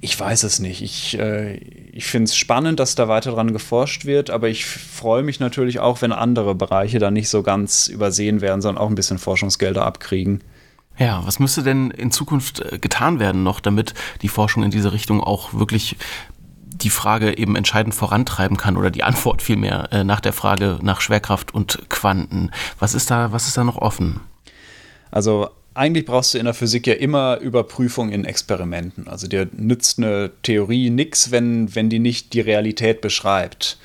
Ich 0.00 0.18
weiß 0.18 0.44
es 0.44 0.60
nicht. 0.60 0.80
Ich, 0.80 1.18
äh, 1.18 1.56
ich 1.92 2.06
finde 2.06 2.24
es 2.24 2.36
spannend, 2.36 2.80
dass 2.80 2.94
da 2.94 3.06
weiter 3.06 3.32
dran 3.32 3.52
geforscht 3.52 4.06
wird, 4.06 4.30
aber 4.30 4.48
ich 4.48 4.64
freue 4.64 5.22
mich 5.22 5.40
natürlich 5.40 5.78
auch, 5.78 6.00
wenn 6.00 6.12
andere 6.12 6.54
Bereiche 6.54 6.98
da 7.00 7.10
nicht 7.10 7.28
so 7.28 7.42
ganz 7.42 7.88
übersehen 7.88 8.40
werden, 8.40 8.62
sondern 8.62 8.82
auch 8.82 8.88
ein 8.88 8.94
bisschen 8.94 9.18
Forschungsgelder 9.18 9.84
abkriegen. 9.84 10.40
Ja, 10.98 11.26
was 11.26 11.38
müsste 11.38 11.62
denn 11.62 11.90
in 11.90 12.10
Zukunft 12.10 12.60
äh, 12.60 12.78
getan 12.78 13.18
werden 13.18 13.42
noch, 13.42 13.60
damit 13.60 13.94
die 14.22 14.28
Forschung 14.28 14.62
in 14.62 14.70
diese 14.70 14.92
Richtung 14.92 15.20
auch 15.22 15.52
wirklich 15.54 15.96
die 16.82 16.90
Frage 16.90 17.38
eben 17.38 17.56
entscheidend 17.56 17.94
vorantreiben 17.94 18.56
kann 18.56 18.76
oder 18.76 18.90
die 18.90 19.02
Antwort 19.02 19.42
vielmehr 19.42 19.88
äh, 19.92 20.04
nach 20.04 20.20
der 20.20 20.32
Frage 20.32 20.78
nach 20.82 21.00
Schwerkraft 21.00 21.54
und 21.54 21.88
Quanten. 21.88 22.50
Was 22.78 22.94
ist 22.94 23.10
da, 23.10 23.32
was 23.32 23.46
ist 23.46 23.56
da 23.56 23.64
noch 23.64 23.76
offen? 23.76 24.20
Also 25.10 25.48
eigentlich 25.74 26.06
brauchst 26.06 26.34
du 26.34 26.38
in 26.38 26.46
der 26.46 26.54
Physik 26.54 26.86
ja 26.86 26.94
immer 26.94 27.38
Überprüfung 27.38 28.10
in 28.10 28.24
Experimenten. 28.24 29.08
Also 29.08 29.26
dir 29.26 29.48
nützt 29.52 29.98
eine 29.98 30.30
Theorie 30.42 30.90
nichts, 30.90 31.30
wenn, 31.30 31.74
wenn 31.74 31.90
die 31.90 31.98
nicht 31.98 32.32
die 32.32 32.40
Realität 32.40 33.00
beschreibt. 33.00 33.78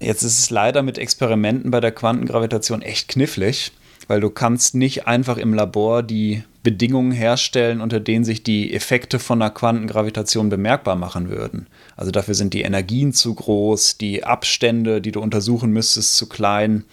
Jetzt 0.00 0.22
ist 0.22 0.38
es 0.38 0.50
leider 0.50 0.82
mit 0.82 0.98
Experimenten 0.98 1.70
bei 1.70 1.80
der 1.80 1.92
Quantengravitation 1.92 2.82
echt 2.82 3.08
knifflig, 3.08 3.72
weil 4.08 4.20
du 4.20 4.30
kannst 4.30 4.74
nicht 4.74 5.06
einfach 5.06 5.38
im 5.38 5.54
Labor 5.54 6.02
die 6.02 6.42
Bedingungen 6.62 7.12
herstellen, 7.12 7.80
unter 7.80 8.00
denen 8.00 8.24
sich 8.24 8.42
die 8.42 8.74
Effekte 8.74 9.18
von 9.18 9.40
einer 9.40 9.50
Quantengravitation 9.50 10.48
bemerkbar 10.48 10.96
machen 10.96 11.28
würden. 11.28 11.66
Also 11.96 12.10
dafür 12.10 12.34
sind 12.34 12.54
die 12.54 12.62
Energien 12.62 13.12
zu 13.12 13.34
groß, 13.34 13.98
die 13.98 14.24
Abstände, 14.24 15.00
die 15.00 15.12
du 15.12 15.20
untersuchen 15.20 15.70
müsstest, 15.70 16.16
zu 16.16 16.28
klein. 16.28 16.84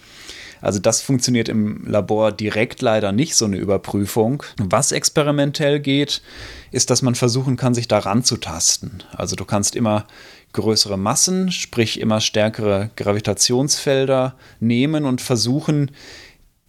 Also 0.60 0.78
das 0.78 1.00
funktioniert 1.00 1.48
im 1.48 1.84
Labor 1.86 2.30
direkt 2.30 2.82
leider 2.82 3.10
nicht, 3.10 3.34
so 3.34 3.46
eine 3.46 3.56
Überprüfung. 3.56 4.44
Was 4.58 4.92
experimentell 4.92 5.80
geht, 5.80 6.22
ist, 6.70 6.90
dass 6.90 7.02
man 7.02 7.16
versuchen 7.16 7.56
kann, 7.56 7.74
sich 7.74 7.88
daran 7.88 8.22
zu 8.22 8.36
tasten. 8.36 8.98
Also 9.16 9.34
du 9.36 9.44
kannst 9.44 9.74
immer 9.74 10.06
größere 10.52 10.98
Massen, 10.98 11.50
sprich 11.50 11.98
immer 11.98 12.20
stärkere 12.20 12.90
Gravitationsfelder 12.96 14.36
nehmen 14.60 15.04
und 15.04 15.20
versuchen, 15.20 15.90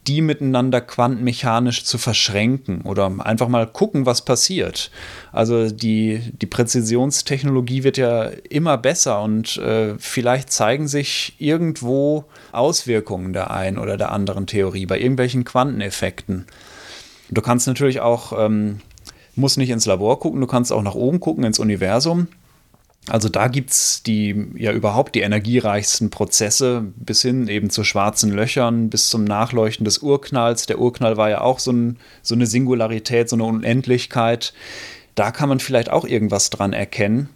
die 0.08 0.22
miteinander 0.22 0.82
quantenmechanisch 0.82 1.86
zu 1.86 1.98
verschränken 1.98 2.82
oder 2.82 3.12
einfach 3.20 3.48
mal 3.48 3.68
gucken, 3.68 4.06
was 4.06 4.26
passiert. 4.26 4.92
Also 5.32 5.70
die, 5.70 6.20
die 6.42 6.46
Präzisionstechnologie 6.46 7.84
wird 7.84 7.98
ja 7.98 8.26
immer 8.50 8.78
besser 8.78 9.22
und 9.22 9.58
äh, 9.58 9.96
vielleicht 9.98 10.52
zeigen 10.52 10.88
sich 10.88 11.36
irgendwo 11.40 12.26
Auswirkungen 12.52 13.34
der 13.34 13.52
einen 13.52 13.78
oder 13.78 13.98
der 13.98 14.12
anderen 14.12 14.46
Theorie 14.46 14.86
bei 14.86 15.00
irgendwelchen 15.00 15.46
Quanteneffekten. 15.46 16.46
Du 17.30 17.42
kannst 17.42 17.68
natürlich 17.68 18.02
auch, 18.02 18.34
ähm, 18.38 18.80
musst 19.36 19.58
nicht 19.58 19.70
ins 19.70 19.86
Labor 19.86 20.20
gucken, 20.20 20.42
du 20.42 20.48
kannst 20.48 20.74
auch 20.74 20.84
nach 20.84 20.96
oben 20.96 21.20
gucken 21.20 21.46
ins 21.46 21.60
Universum 21.60 22.28
also 23.10 23.28
da 23.28 23.48
gibt 23.48 23.72
es 23.72 24.02
die 24.04 24.48
ja 24.56 24.72
überhaupt 24.72 25.16
die 25.16 25.22
energiereichsten 25.22 26.10
Prozesse 26.10 26.86
bis 26.96 27.22
hin 27.22 27.48
eben 27.48 27.70
zu 27.70 27.84
schwarzen 27.84 28.32
Löchern, 28.32 28.90
bis 28.90 29.10
zum 29.10 29.26
Nachleuchten 29.26 29.84
des 29.84 29.98
Urknalls. 30.00 30.68
Der 30.68 30.80
Urknall 30.80 31.18
war 31.18 31.30
ja 31.30 31.42
auch 31.42 31.60
so, 31.60 31.72
ein, 31.72 31.98
so 32.22 32.34
eine 32.34 32.48
Singularität, 32.48 33.28
so 33.28 33.36
eine 33.36 33.44
Unendlichkeit. 33.44 34.54
Da 35.16 35.32
kann 35.32 35.50
man 35.50 35.60
vielleicht 35.60 35.90
auch 35.90 36.06
irgendwas 36.06 36.50
dran 36.50 36.72
erkennen. 36.72 37.30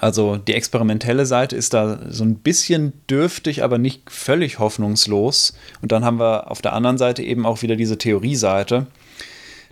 Also 0.00 0.36
die 0.36 0.54
experimentelle 0.54 1.26
Seite 1.26 1.56
ist 1.56 1.74
da 1.74 2.00
so 2.10 2.24
ein 2.24 2.36
bisschen 2.36 2.92
dürftig, 3.08 3.62
aber 3.62 3.78
nicht 3.78 4.10
völlig 4.10 4.58
hoffnungslos. 4.58 5.54
Und 5.80 5.92
dann 5.92 6.04
haben 6.04 6.18
wir 6.18 6.50
auf 6.50 6.60
der 6.60 6.72
anderen 6.72 6.98
Seite 6.98 7.22
eben 7.22 7.46
auch 7.46 7.62
wieder 7.62 7.76
diese 7.76 7.98
Theorieseite. 7.98 8.86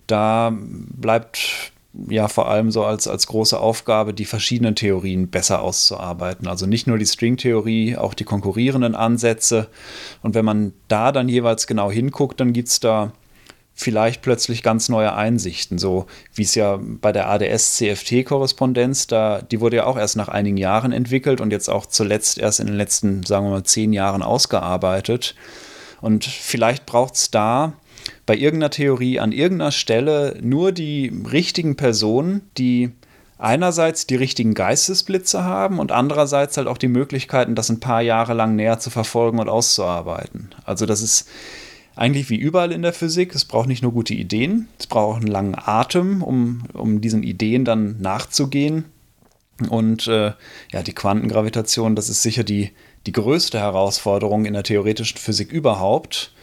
Da 0.07 0.57
bleibt 0.57 1.71
ja 2.09 2.27
vor 2.27 2.49
allem 2.49 2.71
so 2.71 2.83
als, 2.83 3.07
als 3.07 3.27
große 3.27 3.59
Aufgabe, 3.59 4.13
die 4.13 4.25
verschiedenen 4.25 4.75
Theorien 4.75 5.29
besser 5.29 5.61
auszuarbeiten. 5.61 6.47
Also 6.47 6.65
nicht 6.65 6.87
nur 6.87 6.97
die 6.97 7.05
Stringtheorie, 7.05 7.97
auch 7.97 8.13
die 8.13 8.23
konkurrierenden 8.23 8.95
Ansätze. 8.95 9.67
Und 10.21 10.35
wenn 10.35 10.45
man 10.45 10.73
da 10.87 11.11
dann 11.11 11.29
jeweils 11.29 11.67
genau 11.67 11.91
hinguckt, 11.91 12.39
dann 12.39 12.53
gibt 12.53 12.69
es 12.69 12.79
da 12.79 13.11
vielleicht 13.73 14.23
plötzlich 14.23 14.63
ganz 14.63 14.89
neue 14.89 15.13
Einsichten, 15.13 15.77
so 15.77 16.07
wie 16.33 16.41
es 16.41 16.55
ja 16.55 16.79
bei 16.81 17.11
der 17.11 17.29
ADS-CFT-Korrespondenz, 17.29 19.05
da, 19.05 19.43
die 19.43 19.61
wurde 19.61 19.77
ja 19.77 19.85
auch 19.85 19.97
erst 19.97 20.15
nach 20.15 20.29
einigen 20.29 20.57
Jahren 20.57 20.91
entwickelt 20.91 21.41
und 21.41 21.51
jetzt 21.51 21.69
auch 21.69 21.85
zuletzt 21.85 22.39
erst 22.39 22.59
in 22.59 22.65
den 22.65 22.75
letzten, 22.75 23.21
sagen 23.21 23.45
wir 23.45 23.51
mal, 23.51 23.63
zehn 23.63 23.93
Jahren 23.93 24.23
ausgearbeitet. 24.23 25.35
Und 26.01 26.25
vielleicht 26.25 26.87
braucht 26.87 27.13
es 27.13 27.29
da 27.29 27.73
bei 28.27 28.35
irgendeiner 28.35 28.69
Theorie 28.69 29.19
an 29.19 29.31
irgendeiner 29.31 29.71
Stelle 29.71 30.37
nur 30.41 30.71
die 30.71 31.11
richtigen 31.31 31.77
Personen, 31.77 32.41
die 32.57 32.91
einerseits 33.39 34.05
die 34.05 34.15
richtigen 34.15 34.53
Geistesblitze 34.53 35.43
haben 35.43 35.79
und 35.79 35.91
andererseits 35.91 36.57
halt 36.57 36.67
auch 36.67 36.77
die 36.77 36.89
Möglichkeiten, 36.89 37.55
das 37.55 37.69
ein 37.69 37.79
paar 37.79 38.01
Jahre 38.01 38.33
lang 38.33 38.55
näher 38.55 38.79
zu 38.79 38.89
verfolgen 38.89 39.39
und 39.39 39.47
auszuarbeiten. 39.47 40.49
Also 40.65 40.85
das 40.85 41.01
ist 41.01 41.29
eigentlich 41.95 42.29
wie 42.29 42.35
überall 42.35 42.73
in 42.73 42.81
der 42.81 42.93
Physik. 42.93 43.33
Es 43.33 43.45
braucht 43.45 43.69
nicht 43.69 43.81
nur 43.81 43.93
gute 43.93 44.13
Ideen, 44.13 44.67
es 44.77 44.87
braucht 44.87 45.15
auch 45.15 45.17
einen 45.17 45.27
langen 45.27 45.55
Atem, 45.55 46.21
um, 46.21 46.63
um 46.73 46.99
diesen 46.99 47.23
Ideen 47.23 47.63
dann 47.63 48.01
nachzugehen. 48.01 48.85
Und 49.69 50.07
äh, 50.07 50.33
ja, 50.71 50.83
die 50.83 50.93
Quantengravitation, 50.93 51.95
das 51.95 52.09
ist 52.09 52.21
sicher 52.21 52.43
die, 52.43 52.71
die 53.05 53.13
größte 53.13 53.57
Herausforderung 53.57 54.45
in 54.45 54.53
der 54.53 54.63
theoretischen 54.63 55.17
Physik 55.17 55.51
überhaupt. 55.51 56.33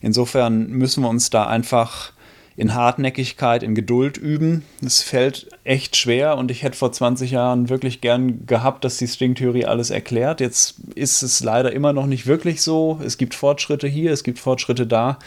Insofern 0.00 0.68
müssen 0.70 1.02
wir 1.02 1.08
uns 1.08 1.30
da 1.30 1.46
einfach 1.46 2.12
in 2.56 2.74
Hartnäckigkeit, 2.74 3.62
in 3.62 3.74
Geduld 3.74 4.18
üben. 4.18 4.64
Es 4.84 5.00
fällt 5.02 5.48
echt 5.64 5.96
schwer 5.96 6.36
und 6.36 6.50
ich 6.50 6.62
hätte 6.62 6.76
vor 6.76 6.92
20 6.92 7.30
Jahren 7.30 7.70
wirklich 7.70 8.00
gern 8.02 8.44
gehabt, 8.44 8.84
dass 8.84 8.98
die 8.98 9.06
Stringtheorie 9.06 9.64
alles 9.64 9.88
erklärt. 9.88 10.40
Jetzt 10.40 10.74
ist 10.94 11.22
es 11.22 11.40
leider 11.40 11.72
immer 11.72 11.94
noch 11.94 12.06
nicht 12.06 12.26
wirklich 12.26 12.60
so. 12.60 13.00
Es 13.02 13.16
gibt 13.16 13.34
Fortschritte 13.34 13.88
hier, 13.88 14.12
es 14.12 14.24
gibt 14.24 14.38
Fortschritte 14.38 14.86
da. 14.86 15.18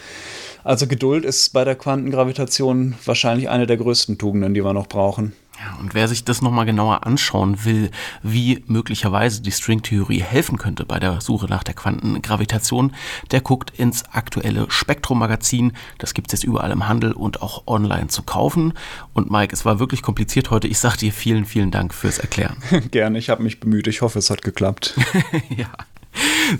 Also 0.62 0.86
Geduld 0.86 1.24
ist 1.24 1.52
bei 1.52 1.64
der 1.64 1.74
Quantengravitation 1.74 2.94
wahrscheinlich 3.04 3.48
eine 3.48 3.66
der 3.66 3.78
größten 3.78 4.16
Tugenden, 4.16 4.54
die 4.54 4.64
wir 4.64 4.72
noch 4.72 4.86
brauchen. 4.86 5.32
Ja, 5.64 5.78
und 5.80 5.94
wer 5.94 6.08
sich 6.08 6.24
das 6.24 6.42
nochmal 6.42 6.66
genauer 6.66 7.06
anschauen 7.06 7.64
will, 7.64 7.90
wie 8.22 8.62
möglicherweise 8.66 9.40
die 9.40 9.52
Stringtheorie 9.52 10.20
helfen 10.20 10.58
könnte 10.58 10.84
bei 10.84 10.98
der 10.98 11.20
Suche 11.20 11.46
nach 11.46 11.62
der 11.62 11.74
Quantengravitation, 11.74 12.92
der 13.30 13.40
guckt 13.40 13.70
ins 13.70 14.04
aktuelle 14.12 14.66
Spektrum-Magazin. 14.70 15.72
Das 15.98 16.12
gibt 16.12 16.28
es 16.28 16.32
jetzt 16.40 16.44
überall 16.44 16.70
im 16.70 16.86
Handel 16.86 17.12
und 17.12 17.40
auch 17.40 17.66
online 17.66 18.08
zu 18.08 18.22
kaufen. 18.22 18.74
Und 19.14 19.30
Mike, 19.30 19.54
es 19.54 19.64
war 19.64 19.78
wirklich 19.78 20.02
kompliziert 20.02 20.50
heute. 20.50 20.68
Ich 20.68 20.78
sage 20.78 20.98
dir 20.98 21.12
vielen, 21.12 21.46
vielen 21.46 21.70
Dank 21.70 21.94
fürs 21.94 22.18
Erklären. 22.18 22.56
Gerne, 22.90 23.18
ich 23.18 23.30
habe 23.30 23.42
mich 23.42 23.60
bemüht. 23.60 23.86
Ich 23.86 24.02
hoffe, 24.02 24.18
es 24.18 24.28
hat 24.28 24.42
geklappt. 24.42 24.94
ja. 25.56 25.68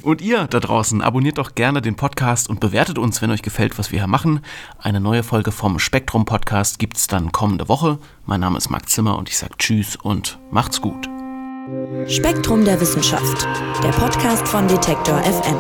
Und 0.03 0.21
ihr 0.21 0.47
da 0.47 0.61
draußen, 0.61 1.03
abonniert 1.03 1.39
doch 1.39 1.55
gerne 1.55 1.83
den 1.83 1.97
Podcast 1.97 2.49
und 2.49 2.61
bewertet 2.61 2.99
uns, 2.99 3.23
wenn 3.23 3.31
euch 3.31 3.43
gefällt, 3.43 3.79
was 3.79 3.93
wir 3.93 4.01
hier 4.01 4.09
machen. 4.09 4.41
Eine 4.79 5.01
neue 5.01 5.23
Folge 5.23 5.53
vom 5.53 5.79
Spektrum 5.79 6.25
Podcast 6.25 6.79
gibt 6.79 6.97
es 6.97 7.07
dann 7.07 7.33
kommende 7.33 7.69
Woche. 7.69 7.99
Mein 8.27 8.41
Name 8.41 8.59
ist 8.59 8.71
Marc 8.71 8.89
Zimmer 8.89 9.19
und 9.19 9.29
ich 9.29 9.39
sage 9.39 9.55
Tschüss 9.59 9.97
und 9.97 10.39
macht's 10.51 10.81
gut. 10.81 11.09
Spektrum 12.07 12.65
der 12.65 12.81
Wissenschaft, 12.81 13.47
der 13.83 13.91
Podcast 13.91 14.47
von 14.47 14.69
Detektor 14.69 15.19
FM. 15.23 15.57